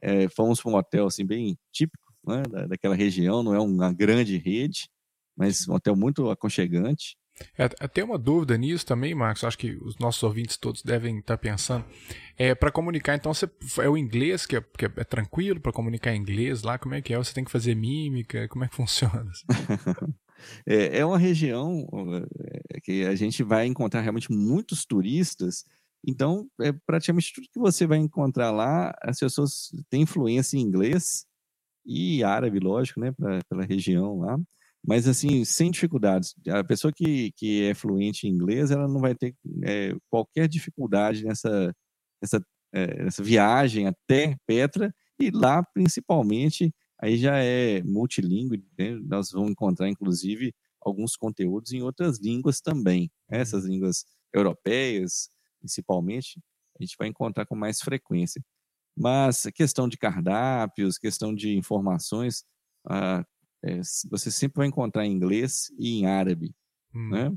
[0.00, 4.38] É, fomos para um hotel assim bem típico né, daquela região, não é uma grande
[4.38, 4.88] rede,
[5.36, 7.16] mas um hotel muito aconchegante.
[7.58, 11.36] É, até uma dúvida nisso também, Marcos, acho que os nossos ouvintes todos devem estar
[11.36, 11.84] pensando.
[12.38, 16.14] É, para comunicar, então, você, é o inglês que é, que é tranquilo para comunicar
[16.14, 16.78] em inglês lá?
[16.78, 17.18] Como é que é?
[17.18, 18.48] Você tem que fazer mímica?
[18.48, 19.30] Como é que funciona?
[20.66, 21.86] É, é uma região
[22.70, 25.64] é, que a gente vai encontrar realmente muitos turistas,
[26.06, 31.26] então, é praticamente tudo que você vai encontrar lá, as pessoas têm influência em inglês
[31.84, 34.38] e árabe, lógico, né, pra, pela região lá
[34.86, 36.34] mas assim, sem dificuldades.
[36.48, 41.24] A pessoa que, que é fluente em inglês, ela não vai ter é, qualquer dificuldade
[41.24, 41.74] nessa,
[42.22, 42.40] nessa,
[42.72, 48.94] é, nessa viagem até Petra, e lá, principalmente, aí já é multilingüe, né?
[49.04, 53.10] nós vamos encontrar, inclusive, alguns conteúdos em outras línguas também.
[53.28, 53.40] Né?
[53.40, 53.70] Essas uhum.
[53.70, 55.28] línguas europeias,
[55.58, 56.40] principalmente,
[56.78, 58.42] a gente vai encontrar com mais frequência.
[58.96, 62.44] Mas questão de cardápios, questão de informações,
[62.88, 63.24] ah,
[63.62, 63.80] é,
[64.10, 66.54] você sempre vai encontrar em inglês e em árabe,
[66.94, 67.10] hum.
[67.10, 67.32] né?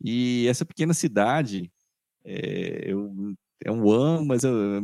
[0.00, 1.72] E essa pequena cidade,
[2.24, 4.82] é, eu, é um One, mas eu, eu,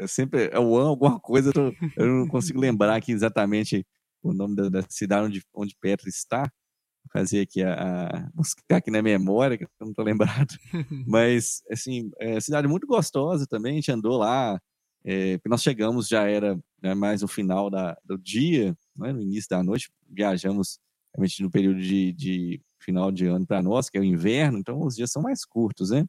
[0.00, 3.86] eu sempre é One alguma coisa, eu, eu, não consigo lembrar aqui exatamente
[4.22, 6.42] o nome da, da cidade onde, onde Petra está.
[6.42, 10.54] Vou fazer aqui a, a, buscar aqui na memória, que eu não estou lembrado.
[11.06, 14.60] mas, assim, é cidade muito gostosa também, a gente andou lá,
[15.04, 19.48] é, nós chegamos, já era né, mais no final da, do dia, né, no início
[19.48, 20.78] da noite, viajamos
[21.14, 24.80] realmente no período de, de final de ano para nós, que é o inverno, então
[24.82, 26.04] os dias são mais curtos, né?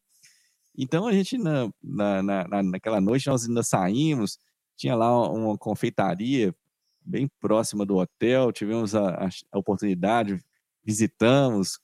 [0.77, 4.39] Então a gente, na, na, na, naquela noite, nós ainda saímos,
[4.77, 6.55] tinha lá uma confeitaria
[7.01, 10.39] bem próxima do hotel, tivemos a, a oportunidade,
[10.83, 11.79] visitamos,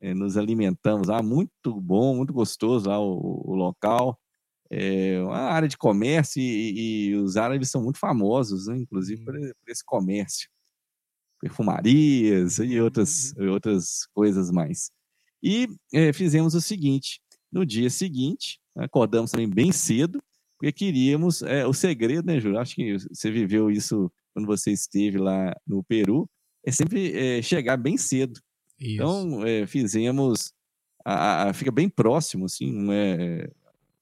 [0.00, 4.18] é, nos alimentamos lá, muito bom, muito gostoso lá o, o local
[4.70, 8.78] é uma área de comércio e, e, os árabes são muito famosos, né?
[8.78, 10.48] inclusive por, por, esse comércio,
[11.40, 13.50] perfumarias e outras, uhum.
[13.50, 14.92] outras coisas mais.
[15.42, 17.20] E é, fizemos o seguinte:
[17.52, 20.22] no dia seguinte, acordamos também bem cedo,
[20.58, 22.58] porque queríamos é, o segredo, né, Júlio?
[22.58, 26.28] Acho que você viveu isso quando você esteve lá no Peru,
[26.64, 28.40] é sempre é, chegar bem cedo.
[28.78, 28.94] Isso.
[28.94, 30.52] Então, é, fizemos.
[31.02, 33.48] A, a, fica bem próximo, assim, não é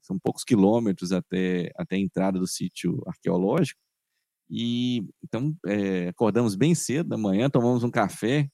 [0.08, 3.78] são poucos quilômetros até, até a entrada do sítio arqueológico.
[4.50, 8.48] E então é, acordamos bem cedo da manhã, tomamos um café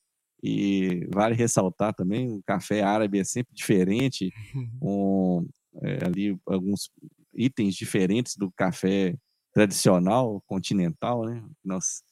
[0.47, 4.31] e vale ressaltar também o café árabe é sempre diferente,
[4.79, 5.47] com
[5.83, 6.91] é, ali alguns
[7.33, 9.17] itens diferentes do café
[9.55, 11.43] tradicional continental, né?
[11.65, 12.03] Nosso,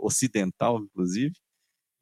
[0.00, 1.34] ocidental inclusive.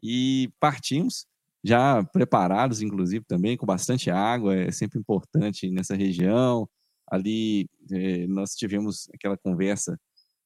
[0.02, 1.26] E partimos
[1.64, 6.68] já preparados, inclusive também com bastante água, é sempre importante nessa região
[7.12, 9.98] ali eh, nós tivemos aquela conversa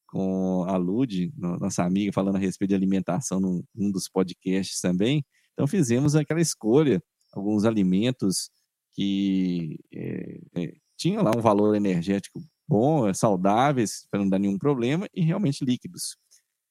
[0.07, 5.25] com a Lud, nossa amiga, falando a respeito de alimentação num, dos podcasts também.
[5.53, 8.51] Então fizemos aquela escolha, alguns alimentos
[8.93, 15.09] que é, é, tinham lá um valor energético bom, saudáveis, para não dar nenhum problema,
[15.15, 16.17] e realmente líquidos.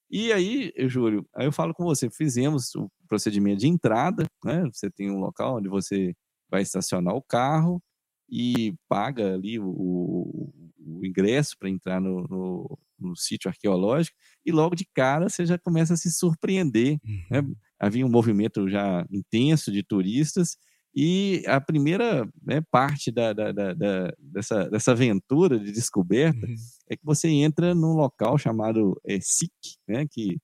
[0.09, 4.63] E aí, Júlio, aí eu falo com você, fizemos o procedimento de entrada, né?
[4.71, 6.13] Você tem um local onde você
[6.49, 7.81] vai estacionar o carro,
[8.29, 14.51] e paga ali o, o, o ingresso para entrar no, no, no, sítio arqueológico, e
[14.51, 16.99] logo de cara você já começa a se surpreender.
[17.29, 17.39] Né?
[17.39, 17.49] Uhum.
[17.49, 17.55] Né?
[17.79, 20.57] Havia um movimento já intenso de turistas,
[20.97, 26.55] e a primeira né, parte da, da, da, dessa, dessa aventura de descoberta uhum.
[26.89, 29.19] é que você entra num local chamado é,
[29.87, 30.37] né, que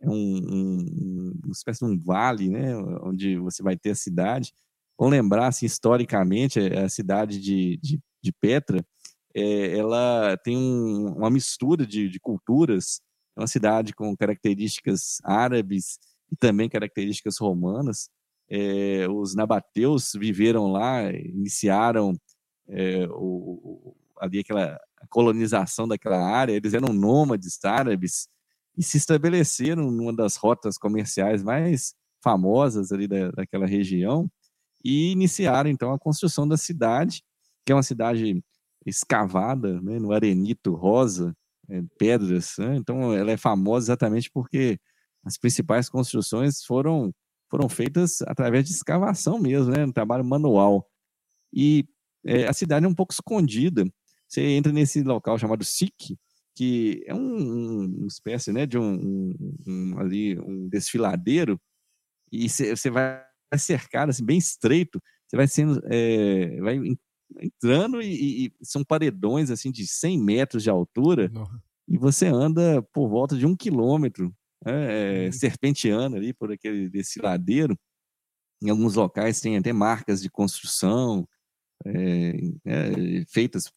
[0.00, 4.54] é um, um, uma espécie de um vale, né, onde você vai ter a cidade,
[5.00, 8.84] Vamos lembrar, assim, historicamente, a cidade de, de, de Petra,
[9.34, 13.00] é, ela tem um, uma mistura de, de culturas,
[13.36, 15.98] é uma cidade com características árabes
[16.30, 18.08] e também características romanas.
[18.48, 22.14] É, os nabateus viveram lá, iniciaram
[22.68, 28.28] é, o, ali aquela colonização daquela área, eles eram nômades árabes
[28.76, 34.30] e se estabeleceram numa das rotas comerciais mais famosas ali da, daquela região
[34.84, 37.22] e iniciaram então a construção da cidade,
[37.64, 38.42] que é uma cidade
[38.86, 41.34] escavada né, no arenito rosa,
[41.68, 42.54] é, pedras.
[42.58, 42.76] Né?
[42.76, 44.78] Então ela é famosa exatamente porque
[45.24, 47.12] as principais construções foram
[47.50, 50.88] foram feitas através de escavação mesmo, né, um trabalho manual.
[51.52, 51.84] E
[52.24, 53.84] é, a cidade é um pouco escondida.
[54.28, 56.16] Você entra nesse local chamado Sik,
[56.54, 59.34] que é um, um, uma espécie né, de um,
[59.66, 61.60] um, ali um desfiladeiro,
[62.30, 63.24] e você vai
[63.58, 66.78] cercado, assim, bem estreito, você vai sendo, é, vai
[67.38, 71.30] entrando e, e, são paredões, assim, de 100 metros de altura,
[71.88, 77.20] e você anda por volta de um quilômetro, né, é, serpenteando ali por aquele, desse
[77.20, 77.78] ladeiro,
[78.62, 81.26] Em alguns locais tem até marcas de construção
[81.84, 82.32] é,
[82.64, 83.72] é, feitas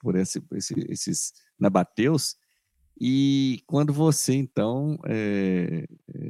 [0.00, 2.36] por esse, esse, esses nabateus.
[3.00, 5.86] E quando você, então, é,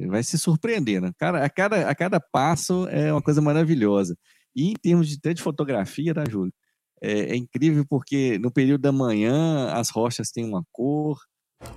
[0.07, 1.13] vai se surpreendendo.
[1.17, 4.17] Cara, a, cada, a cada passo é uma coisa maravilhosa.
[4.57, 6.51] E em termos de, até de fotografia, tá, Júlio?
[6.99, 11.19] É, é, incrível porque no período da manhã as rochas têm uma cor,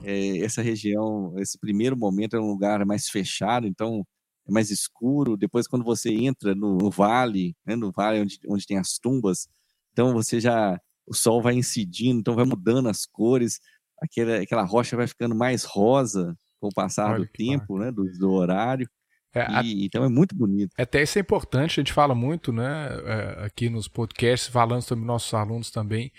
[0.02, 4.02] é, essa região, esse primeiro momento é um lugar mais fechado, então
[4.48, 5.36] é mais escuro.
[5.36, 9.46] Depois, quando você entra no, no vale, né, no vale onde, onde tem as tumbas,
[9.92, 13.60] então você já o sol vai incidindo, então vai mudando as cores,
[14.00, 18.04] aquela, aquela rocha vai ficando mais rosa com o passar Olha do tempo, né, do,
[18.18, 18.88] do horário.
[19.34, 19.62] É, e, a...
[19.86, 20.72] Então é muito bonito.
[20.76, 25.04] Até isso é importante, a gente fala muito, né, é, aqui nos podcasts, falando sobre
[25.04, 26.12] nossos alunos também,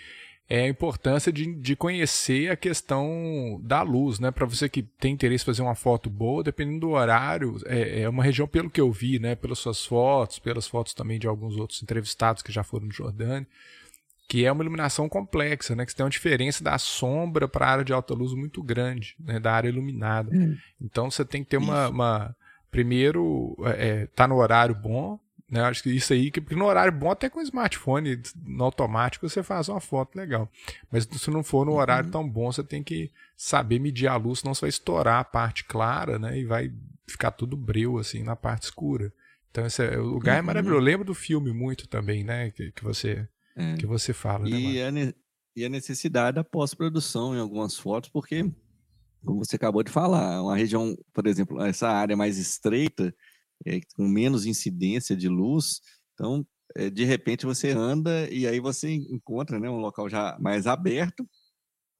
[0.48, 4.30] é a importância de, de conhecer a questão da luz, né?
[4.30, 8.08] Para você que tem interesse em fazer uma foto boa, dependendo do horário, é, é,
[8.08, 9.34] uma região, pelo que eu vi, né?
[9.34, 13.46] Pelas suas fotos, pelas fotos também de alguns outros entrevistados que já foram no Jordânia,
[14.28, 15.86] que é uma iluminação complexa, né?
[15.86, 19.40] Que tem uma diferença da sombra para a área de alta luz muito grande, né?
[19.40, 20.30] Da área iluminada.
[20.36, 20.54] Hum.
[20.78, 22.36] Então você tem que ter uma, uma
[22.72, 25.60] primeiro é, tá no horário bom, né?
[25.60, 29.42] Acho que isso aí, que no horário bom, até com o smartphone no automático, você
[29.42, 30.50] faz uma foto legal.
[30.90, 32.10] Mas se não for no horário uhum.
[32.10, 35.64] tão bom, você tem que saber medir a luz, senão você vai estourar a parte
[35.64, 36.38] clara, né?
[36.38, 36.72] E vai
[37.06, 39.12] ficar tudo breu, assim, na parte escura.
[39.50, 40.38] Então, esse é, o lugar é uhum.
[40.38, 40.80] é maravilhoso.
[40.80, 42.50] Eu lembro do filme muito também, né?
[42.50, 43.76] Que, que, você, é.
[43.76, 45.08] que você fala, né, e né?
[45.10, 45.14] A
[45.54, 48.50] e a necessidade da pós-produção em algumas fotos, porque,
[49.24, 53.14] como você acabou de falar, uma região, por exemplo, essa área mais estreita,
[53.66, 55.80] é, com menos incidência de luz.
[56.14, 60.66] Então, é, de repente você anda e aí você encontra né, um local já mais
[60.66, 61.28] aberto.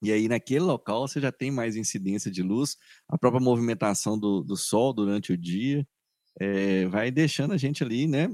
[0.02, 2.76] E aí, naquele local, você já tem mais incidência de luz,
[3.08, 5.86] a própria movimentação do, do sol durante o dia
[6.40, 8.28] é, vai deixando a gente ali, né,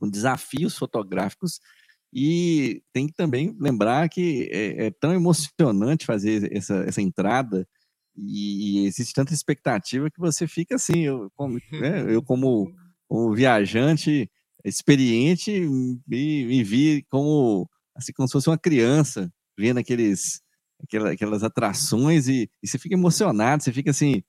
[0.00, 1.60] com desafios fotográficos.
[2.12, 7.68] E tem que também lembrar que é, é tão emocionante fazer essa, essa entrada
[8.16, 11.60] e, e, existe tanta expectativa que você fica assim, eu como, né,
[12.14, 12.72] eu como
[13.10, 14.30] um viajante
[14.64, 15.60] experiente
[16.06, 20.40] me, me, vi como assim como se fosse uma criança vendo aqueles
[20.82, 24.22] aquelas, aquelas atrações e, e, você fica emocionado, você fica assim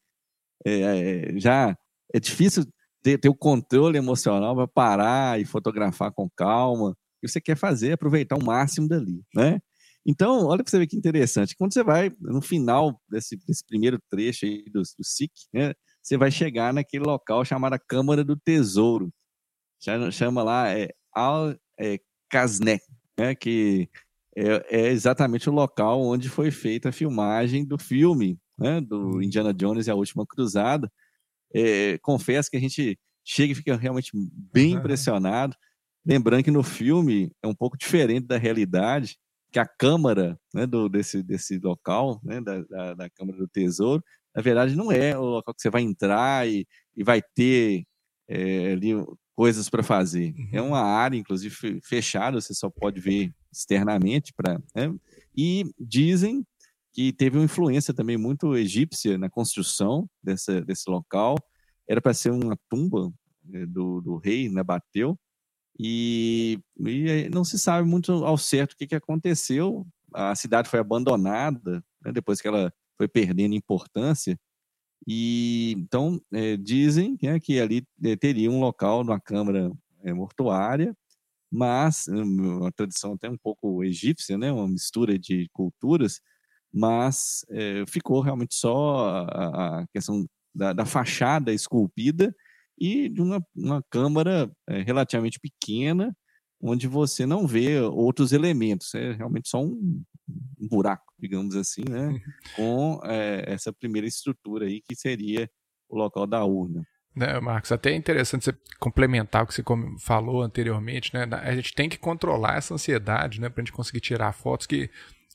[0.66, 1.76] é, é já
[2.14, 2.66] é difícil
[3.04, 6.90] ter, ter o controle emocional para parar e fotografar com calma.
[6.90, 9.60] O que você quer fazer é aproveitar o máximo dali, né?
[10.10, 11.54] Então, olha para você ver que interessante.
[11.58, 16.16] Quando você vai no final desse, desse primeiro trecho aí do, do SIC, né, você
[16.16, 19.12] vai chegar naquele local chamado Câmara do Tesouro.
[20.14, 22.00] Chama, lá é, Al é,
[23.20, 23.90] né, que
[24.34, 29.22] é, é, exatamente o local onde foi feita a filmagem do filme, né, do uhum.
[29.22, 30.90] Indiana Jones e a Última Cruzada.
[31.54, 34.12] É, confesso que a gente chega e fica realmente
[34.54, 35.54] bem impressionado.
[36.06, 39.18] Lembrando que no filme é um pouco diferente da realidade
[39.58, 44.04] que a Câmara né, do, desse, desse local, né, da, da, da, Câmara do Tesouro,
[44.36, 47.84] na verdade não é o local que você vai entrar e, e vai ter
[48.28, 48.94] é, ali
[49.36, 50.36] coisas para fazer.
[50.38, 50.50] Uhum.
[50.54, 54.32] É uma área, inclusive, fechada, você só pode ver externamente.
[54.32, 54.94] Pra, né,
[55.36, 56.46] e dizem
[56.94, 61.36] que teve uma influência também muito egípcia na construção dessa, desse local.
[61.90, 63.12] Era para ser uma tumba
[63.44, 65.18] né, do, do rei Nabateu,
[65.80, 69.86] e, e, não se sabe muito ao certo o que, que aconteceu.
[70.14, 74.38] A cidade foi abandonada né, depois que ela foi perdendo importância.
[75.08, 79.72] E então é, dizem né, que ali é, teria um local numa câmara
[80.04, 80.96] é, mortuária,
[81.52, 86.20] mas hum, uma tradição até um pouco egípcia, né, uma mistura de culturas,
[86.74, 92.36] mas é, ficou realmente só a, a questão da, da fachada esculpida
[92.78, 96.16] e de uma, uma câmara é, relativamente pequena,
[96.62, 100.04] onde você não vê outros elementos, é realmente só um,
[100.70, 102.20] buraco, digamos assim, né,
[102.56, 105.50] com é, essa primeira estrutura aí que seria
[105.90, 106.84] o local da urna.
[107.16, 109.64] Né, Marcos, até é interessante você complementar o que você
[110.00, 111.24] falou anteriormente, né?
[111.42, 113.50] A gente tem que controlar essa ansiedade, né?
[113.50, 114.88] Para a gente conseguir tirar fotos que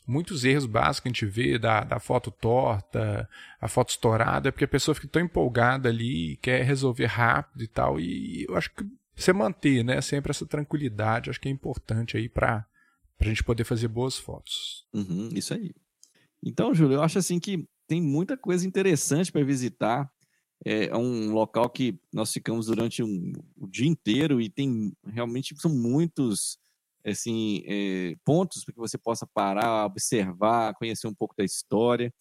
[0.07, 3.29] muitos erros básicos que a gente vê da, da foto torta,
[3.61, 7.69] a foto estourada, é porque a pessoa fica tão empolgada ali, quer resolver rápido e
[7.69, 8.01] tal.
[8.01, 12.29] E eu acho que você manter, né, sempre essa tranquilidade, acho que é importante aí
[12.29, 12.67] para
[13.21, 14.87] a gente poder fazer boas fotos.
[14.93, 15.73] Uhum, isso aí.
[16.43, 20.11] Então, Júlio, eu acho assim que tem muita coisa interessante para visitar.
[20.65, 25.71] É um local que nós ficamos durante um, o dia inteiro e tem realmente são
[25.71, 26.59] muitos
[27.05, 32.13] assim, é, pontos para que você possa parar, observar, conhecer um pouco da história.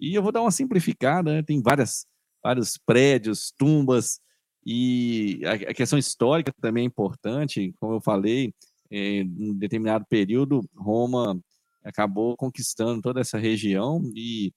[0.00, 1.42] E eu vou dar uma simplificada, né?
[1.42, 2.06] tem várias,
[2.42, 4.20] vários prédios, tumbas,
[4.66, 8.52] E a, questão histórica também é importante, como eu falei,
[8.90, 11.40] em um determinado período, Roma
[11.84, 14.52] acabou conquistando toda essa região e,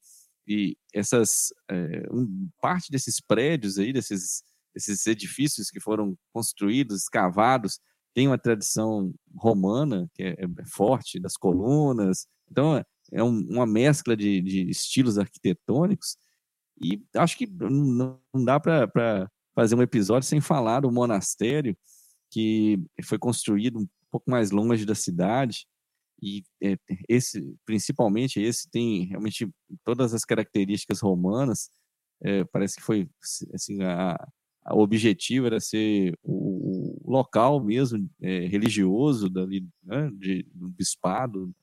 [0.48, 7.80] e essas é, um, parte desses prédios aí, desses, desses edifícios que foram construídos, escavados,
[8.18, 12.26] tem uma tradição romana que é, é forte, das colunas.
[12.50, 16.18] Então, é um, uma mescla de, de, estilos arquitetônicos.
[16.82, 21.78] E acho que não, dá para fazer um episódio sem falar do monastério
[22.32, 25.68] que foi construído um pouco mais longe da cidade.
[26.20, 26.76] E é,
[27.08, 29.48] esse principalmente esse tem realmente
[29.84, 31.70] todas as características romanas.
[32.24, 33.08] É, parece que foi
[33.54, 34.18] assim a,
[34.66, 36.47] a objetivo era ser o
[37.12, 41.54] local mesmo é, religioso dali né, de, do bispado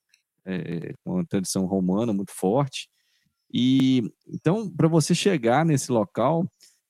[0.45, 2.89] é, uma tradição romana muito forte
[3.53, 6.47] e então para você chegar nesse local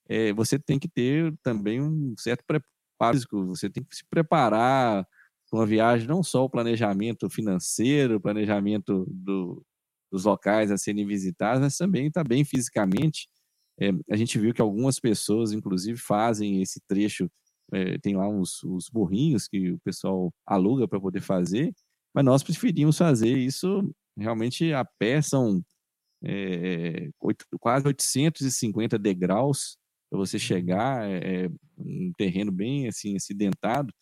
[0.09, 5.07] é, você tem que ter também um certo preparo você tem que se preparar
[5.51, 9.65] para uma viagem, não só o planejamento financeiro, o planejamento do,
[10.11, 13.29] dos locais a serem visitados, mas também está bem fisicamente.
[13.81, 17.31] É, a gente viu que algumas pessoas, inclusive, fazem esse trecho,
[17.75, 21.75] é, tem lá uns, uns burrinhos que o pessoal aluga para poder fazer,
[22.15, 25.63] mas nós preferimos fazer isso realmente a pé, são
[26.23, 29.77] é, 8, quase 850 degraus
[30.09, 30.41] para você uhum.
[30.41, 33.93] chegar, é, é, um terreno bem assim acidentado,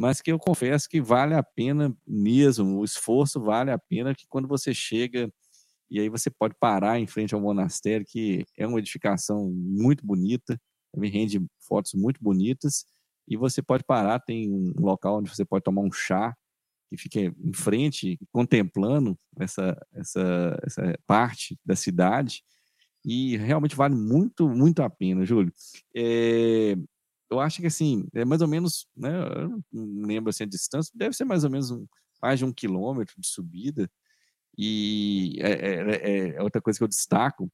[0.00, 4.26] mas que eu confesso que vale a pena mesmo, o esforço vale a pena que
[4.28, 5.30] quando você chega
[5.90, 10.58] e aí você pode parar em frente ao monastério, que é uma edificação muito bonita,
[10.96, 12.86] me rende fotos muito bonitas,
[13.28, 16.34] e você pode parar, tem um local onde você pode tomar um chá,
[16.88, 22.42] que fica em frente, contemplando essa, essa, essa parte da cidade,
[23.04, 25.52] e realmente vale muito, muito a pena, Júlio.
[25.94, 26.76] É,
[27.30, 29.10] eu acho que assim, é mais ou menos, né?
[29.10, 31.86] Eu não lembro assim a distância, deve ser mais ou menos um,
[32.22, 33.90] mais de um quilômetro de subida.
[34.56, 37.50] E é, é, é, outra coisa que eu destaco,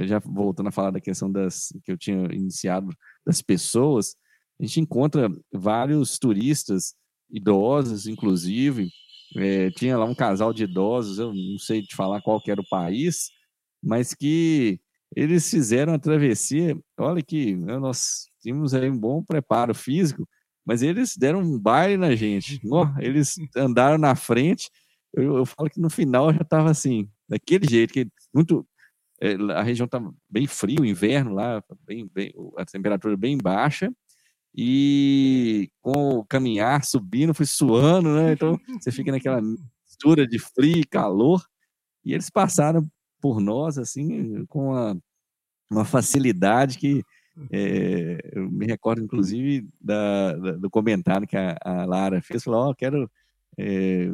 [0.00, 2.88] já voltando a falar da questão das que eu tinha iniciado
[3.24, 4.16] das pessoas,
[4.60, 6.94] a gente encontra vários turistas
[7.30, 8.90] idosos, inclusive.
[9.36, 12.68] É, tinha lá um casal de idosos, eu não sei te falar qual era o
[12.68, 13.30] país,
[13.82, 14.80] mas que
[15.14, 16.76] eles fizeram a travessia.
[16.98, 20.26] Olha que né, nós tínhamos aí um bom preparo físico,
[20.64, 22.60] mas eles deram um baile na gente.
[23.00, 24.70] Eles andaram na frente.
[25.14, 28.66] Eu, eu falo que no final já estava assim, daquele jeito, que muito.
[29.20, 33.92] É, a região estava bem frio, inverno lá, bem, bem, a temperatura bem baixa,
[34.54, 38.32] e com o caminhar subindo, fui suando, né?
[38.32, 41.44] Então você fica naquela mistura de frio e calor,
[42.04, 42.88] e eles passaram
[43.20, 44.98] por nós, assim, com uma,
[45.70, 47.02] uma facilidade que
[47.50, 52.70] é, eu me recordo, inclusive, da, da, do comentário que a, a Lara fez, falou,
[52.70, 53.10] oh, quero,
[53.56, 54.08] é,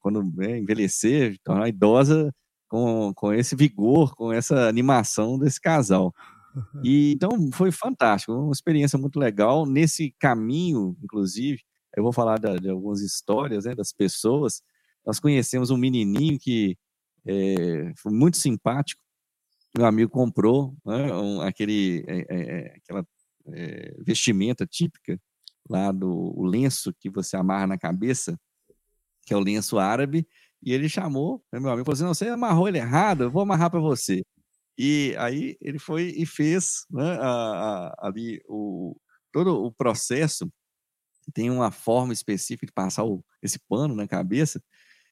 [0.00, 2.34] quando né, envelhecer, tornar idosa
[2.68, 6.14] com, com esse vigor, com essa animação desse casal.
[6.82, 9.66] E, então, foi fantástico, uma experiência muito legal.
[9.66, 11.62] Nesse caminho, inclusive,
[11.96, 14.62] eu vou falar da, de algumas histórias né, das pessoas.
[15.04, 16.76] Nós conhecemos um menininho que
[17.26, 19.02] é, foi muito simpático.
[19.76, 23.06] Meu amigo comprou né, um, aquele, é, é, aquela
[24.04, 25.18] vestimenta típica
[25.68, 28.38] lá do lenço que você amarra na cabeça,
[29.26, 30.26] que é o lenço árabe,
[30.62, 33.42] e ele chamou, né, meu amigo falou assim, não, você amarrou ele errado, eu vou
[33.42, 34.24] amarrar para você.
[34.78, 38.96] E aí ele foi e fez né, a, a, ali o,
[39.32, 40.48] todo o processo,
[41.34, 44.62] tem uma forma específica de passar o, esse pano na cabeça,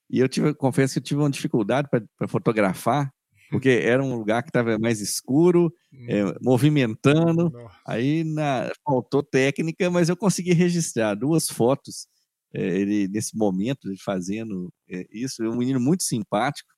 [0.08, 3.12] e eu tive, confesso que eu tive uma dificuldade para fotografar,
[3.50, 5.72] porque era um lugar que estava mais escuro,
[6.08, 7.50] é, movimentando.
[7.50, 7.80] Nossa.
[7.86, 12.06] Aí na, faltou técnica, mas eu consegui registrar duas fotos
[12.54, 15.42] é, ele nesse momento de fazendo é, isso.
[15.42, 16.75] É um menino muito simpático.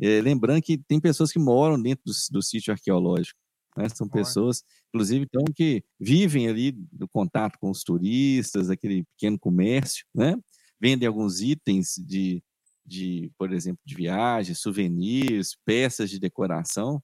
[0.00, 3.38] Lembrando que tem pessoas que moram dentro do, do sítio arqueológico.
[3.76, 3.88] Né?
[3.88, 10.04] São pessoas, inclusive, então, que vivem ali no contato com os turistas, aquele pequeno comércio,
[10.14, 10.36] né?
[10.80, 12.42] vendem alguns itens de,
[12.84, 17.02] de, por exemplo, de viagem, souvenirs, peças de decoração.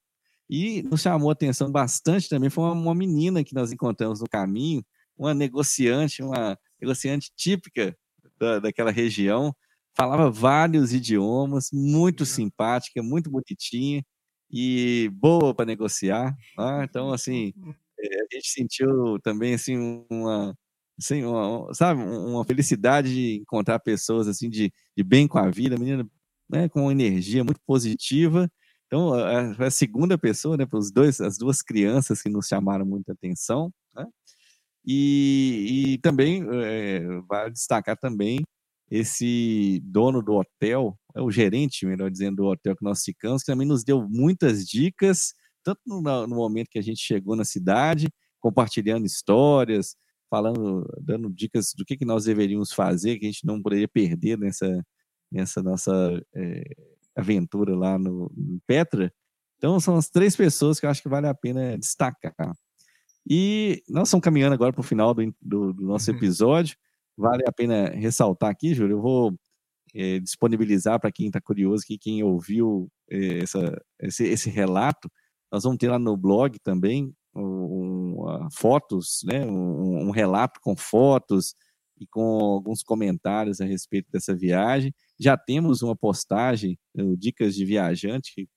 [0.48, 4.28] E nos chamou a atenção bastante também foi uma, uma menina que nós encontramos no
[4.28, 4.84] caminho,
[5.18, 7.96] uma negociante, uma negociante típica
[8.38, 9.54] da, daquela região,
[9.96, 14.04] falava vários idiomas, muito simpática, muito bonitinha
[14.50, 16.36] e boa para negociar.
[16.56, 16.84] Tá?
[16.84, 17.52] Então, assim,
[18.00, 20.54] eh, a gente sentiu também assim uma,
[20.98, 25.78] assim, uma, sabe, uma felicidade de encontrar pessoas assim de, de bem com a vida,
[25.78, 26.08] menina
[26.48, 28.50] né, com uma energia muito positiva.
[28.86, 32.86] Então, a, a segunda pessoa, né, para os dois, as duas crianças que nos chamaram
[32.86, 34.06] muita atenção, né?
[34.86, 38.38] E, e também é, vale destacar também
[38.90, 43.50] esse dono do hotel, é o gerente, melhor dizendo, do hotel que nós ficamos, que
[43.50, 48.08] também nos deu muitas dicas, tanto no, no momento que a gente chegou na cidade,
[48.38, 49.96] compartilhando histórias,
[50.30, 54.38] falando, dando dicas do que, que nós deveríamos fazer, que a gente não poderia perder
[54.38, 54.84] nessa,
[55.30, 56.62] nessa nossa é,
[57.16, 59.12] aventura lá no, em Petra.
[59.56, 62.34] Então, são as três pessoas que eu acho que vale a pena destacar.
[63.28, 66.16] E nós estamos caminhando agora para o final do, do, do nosso uhum.
[66.16, 66.76] episódio.
[67.16, 69.34] Vale a pena ressaltar aqui, Júlio, eu vou
[69.94, 75.10] é, disponibilizar para quem está curioso, que quem ouviu é, essa, esse, esse, relato,
[75.50, 80.76] nós vamos ter lá no blog também um, um, fotos, né, um, um, relato com
[80.76, 81.54] fotos
[81.98, 84.92] e com alguns comentários a respeito dessa viagem.
[85.18, 86.78] Já temos uma postagem,
[87.16, 88.48] Dicas de Viajante, que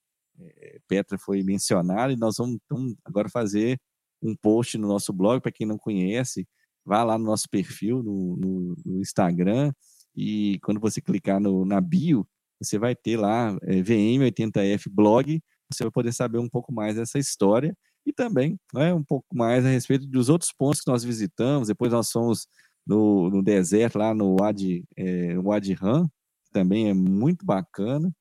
[0.88, 3.80] Petra foi mencionada, e nós vamos então, agora fazer
[4.22, 6.45] um post no nosso blog, para quem não conhece,
[6.86, 9.71] vá lá no nosso perfil no, no, no Instagram
[10.15, 12.27] e quando você clicar no, na bio,
[12.61, 17.17] você vai ter lá é, VM80F blog, você vai poder saber um pouco mais dessa
[17.17, 17.75] história
[18.05, 21.67] e também né, um pouco mais a respeito dos outros pontos que nós visitamos.
[21.67, 22.47] Depois nós fomos
[22.86, 26.07] no, no deserto, lá no Wadi, é, Wadi Ram,
[26.43, 28.11] que também é muito bacana.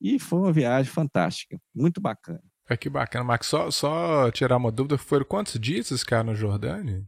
[0.00, 2.42] E foi uma viagem fantástica, muito bacana.
[2.68, 3.46] É que bacana, Max.
[3.46, 7.04] Só, só tirar uma dúvida, foram quantos dias cara no Jordânia?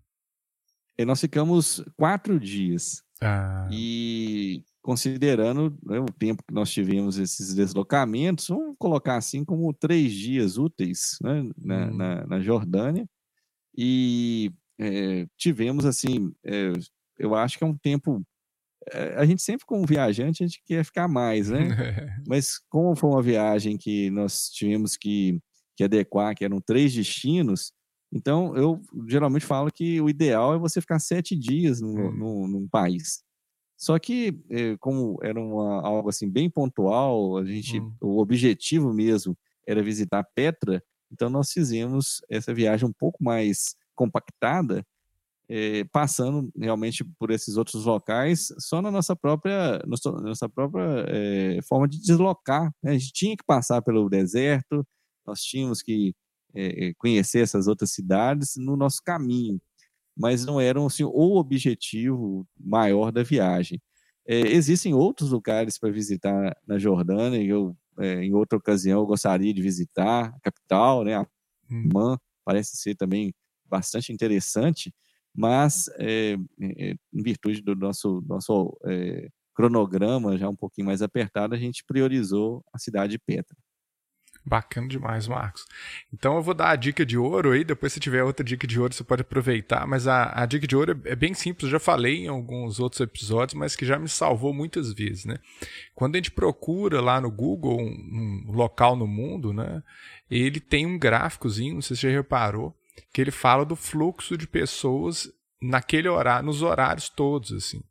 [1.01, 3.03] E nós ficamos quatro dias.
[3.23, 3.67] Ah.
[3.73, 10.13] E considerando né, o tempo que nós tivemos esses deslocamentos, vamos colocar assim como três
[10.13, 11.97] dias úteis né, na, hum.
[11.97, 13.09] na, na, Jordânia.
[13.75, 16.73] E é, tivemos assim, é,
[17.19, 18.23] eu acho que é um tempo
[18.93, 21.61] é, a gente sempre, como viajante, a gente quer ficar mais, né?
[22.27, 25.41] Mas como foi uma viagem que nós tivemos que
[25.81, 27.73] que adequar, que eram três destinos.
[28.13, 32.13] Então, eu geralmente falo que o ideal é você ficar sete dias no, hum.
[32.13, 33.23] no, num país.
[33.79, 37.95] Só que, eh, como era uma, algo assim bem pontual, a gente, hum.
[38.01, 39.37] o objetivo mesmo
[39.67, 44.85] era visitar Petra, então nós fizemos essa viagem um pouco mais compactada,
[45.49, 51.89] eh, passando realmente por esses outros locais, só na nossa própria, nossa própria eh, forma
[51.89, 52.73] de deslocar.
[52.83, 52.93] Né?
[52.93, 54.87] A gente tinha que passar pelo deserto,
[55.27, 56.15] nós tínhamos que
[56.55, 59.61] é, conhecer essas outras cidades no nosso caminho,
[60.17, 63.81] mas não eram assim, o objetivo maior da viagem.
[64.27, 69.53] É, existem outros lugares para visitar na Jordânia, eu, é, em outra ocasião, eu gostaria
[69.53, 71.17] de visitar a capital, né,
[71.71, 72.17] Amman, hum.
[72.45, 73.33] parece ser também
[73.65, 74.93] bastante interessante,
[75.35, 78.77] mas em virtude do nosso, nosso
[79.55, 83.57] cronograma já um pouquinho mais apertado, a gente priorizou a cidade de Petra.
[84.45, 85.67] Bacana demais, Marcos.
[86.13, 88.81] Então eu vou dar a dica de ouro aí, depois se tiver outra dica de
[88.81, 91.71] ouro você pode aproveitar, mas a, a dica de ouro é, é bem simples, eu
[91.73, 95.37] já falei em alguns outros episódios, mas que já me salvou muitas vezes, né?
[95.95, 99.83] Quando a gente procura lá no Google um, um local no mundo, né,
[100.31, 102.75] ele tem um gráficozinho, não sei se você já reparou,
[103.13, 105.31] que ele fala do fluxo de pessoas
[105.61, 107.83] naquele horário, nos horários todos, assim.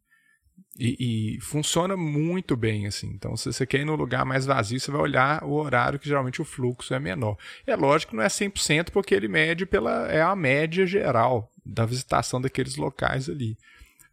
[0.79, 3.07] E, e, funciona muito bem, assim.
[3.07, 6.07] Então, se você quer ir no lugar mais vazio, você vai olhar o horário que
[6.07, 7.37] geralmente o fluxo é menor.
[7.67, 11.85] É lógico que não é 100% porque ele mede pela é a média geral da
[11.85, 13.57] visitação daqueles locais ali.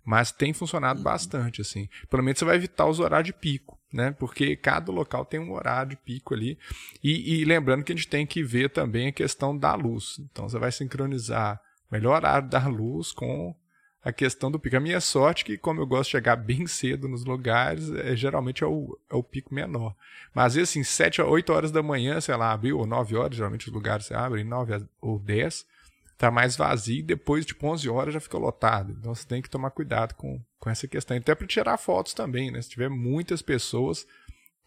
[0.05, 1.05] Mas tem funcionado uhum.
[1.05, 1.89] bastante, assim.
[2.11, 4.11] Pelo menos você vai evitar os horários de pico, né?
[4.19, 6.59] Porque cada local tem um horário de pico ali.
[7.03, 10.19] E, e lembrando que a gente tem que ver também a questão da luz.
[10.19, 13.55] Então, você vai sincronizar o melhor horário da luz com
[14.07, 14.77] a questão do pico.
[14.77, 18.15] A minha sorte é que, como eu gosto de chegar bem cedo nos lugares, é,
[18.15, 19.97] geralmente é o, é o pico menor.
[20.33, 23.17] Mas às vezes, assim, 7 a 8 horas da manhã, sei lá, abriu, ou 9
[23.17, 25.67] horas, geralmente os lugares abrem, 9 ou 10,
[26.17, 28.93] tá mais vazio, e depois, tipo, 11 horas já fica lotado.
[28.93, 31.17] Então você tem que tomar cuidado com, com essa questão.
[31.17, 32.63] Até para tirar fotos também, né?
[32.63, 34.07] Se tiver muitas pessoas,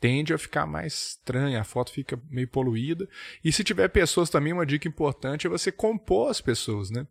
[0.01, 3.07] tende a ficar mais estranha, a foto fica meio poluída.
[3.41, 7.07] E se tiver pessoas também, uma dica importante é você compor as pessoas, né?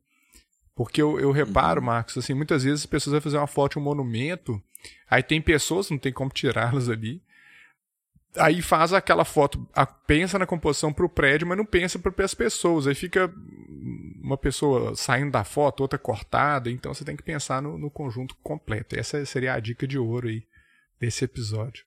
[0.78, 1.86] Porque eu, eu reparo, uhum.
[1.86, 4.62] Marcos, assim, muitas vezes as pessoas vão fazer uma foto um monumento,
[5.10, 7.20] aí tem pessoas, não tem como tirá-las ali.
[8.36, 12.24] Aí faz aquela foto, a, pensa na composição para o prédio, mas não pensa para
[12.24, 12.86] as pessoas.
[12.86, 13.28] Aí fica
[14.22, 16.70] uma pessoa saindo da foto, outra cortada.
[16.70, 18.94] Então você tem que pensar no, no conjunto completo.
[18.96, 20.46] Essa seria a dica de ouro aí
[21.00, 21.84] desse episódio.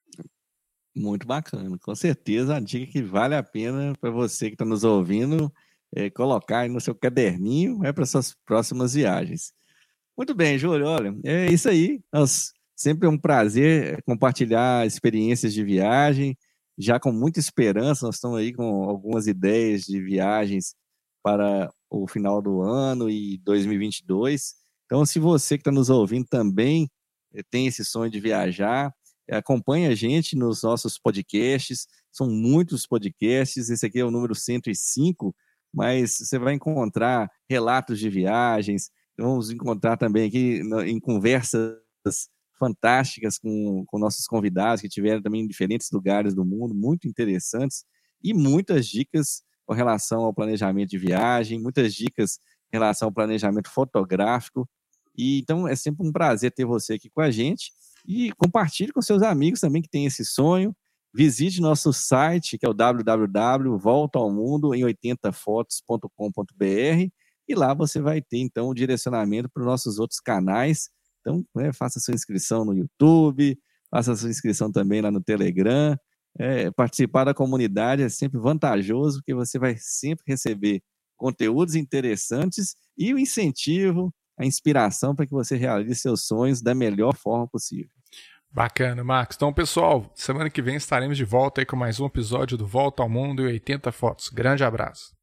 [0.93, 4.83] Muito bacana, com certeza a dica que vale a pena para você que está nos
[4.83, 5.49] ouvindo
[5.95, 9.53] é, colocar aí no seu caderninho é para suas próximas viagens.
[10.17, 12.01] Muito bem, Júlio, olha, é isso aí.
[12.13, 16.37] Nós, sempre é um prazer é, compartilhar experiências de viagem,
[16.77, 20.75] já com muita esperança, nós estamos aí com algumas ideias de viagens
[21.23, 24.55] para o final do ano e 2022.
[24.85, 26.89] Então, se você que está nos ouvindo também
[27.33, 28.93] eh, tem esse sonho de viajar,
[29.27, 31.87] eh, acompanhe a gente nos nossos podcasts.
[32.11, 35.35] São muitos podcasts, esse aqui é o número 105,
[35.73, 41.77] mas você vai encontrar relatos de viagens, vamos encontrar também aqui em conversas
[42.59, 47.83] fantásticas com, com nossos convidados que tiveram também em diferentes lugares do mundo, muito interessantes,
[48.23, 52.37] e muitas dicas com relação ao planejamento de viagem, muitas dicas
[52.71, 54.69] em relação ao planejamento fotográfico.
[55.17, 57.71] E então é sempre um prazer ter você aqui com a gente
[58.05, 60.75] e compartilhe com seus amigos também que têm esse sonho.
[61.13, 67.11] Visite nosso site, que é o www.voltaomundo em 80fotos.com.br
[67.47, 70.89] e lá você vai ter então o direcionamento para os nossos outros canais.
[71.19, 73.57] Então, né, faça sua inscrição no YouTube,
[73.89, 75.97] faça sua inscrição também lá no Telegram.
[76.39, 80.81] É, participar da comunidade é sempre vantajoso, porque você vai sempre receber
[81.17, 87.15] conteúdos interessantes e o incentivo, a inspiração para que você realize seus sonhos da melhor
[87.15, 88.00] forma possível.
[88.53, 89.35] Bacana, Max.
[89.35, 93.01] Então, pessoal, semana que vem estaremos de volta aí com mais um episódio do Volta
[93.01, 94.27] ao Mundo e 80 Fotos.
[94.29, 95.13] Grande abraço.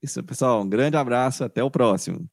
[0.00, 0.62] Isso, pessoal.
[0.62, 1.42] Um grande abraço.
[1.42, 2.24] Até o próximo.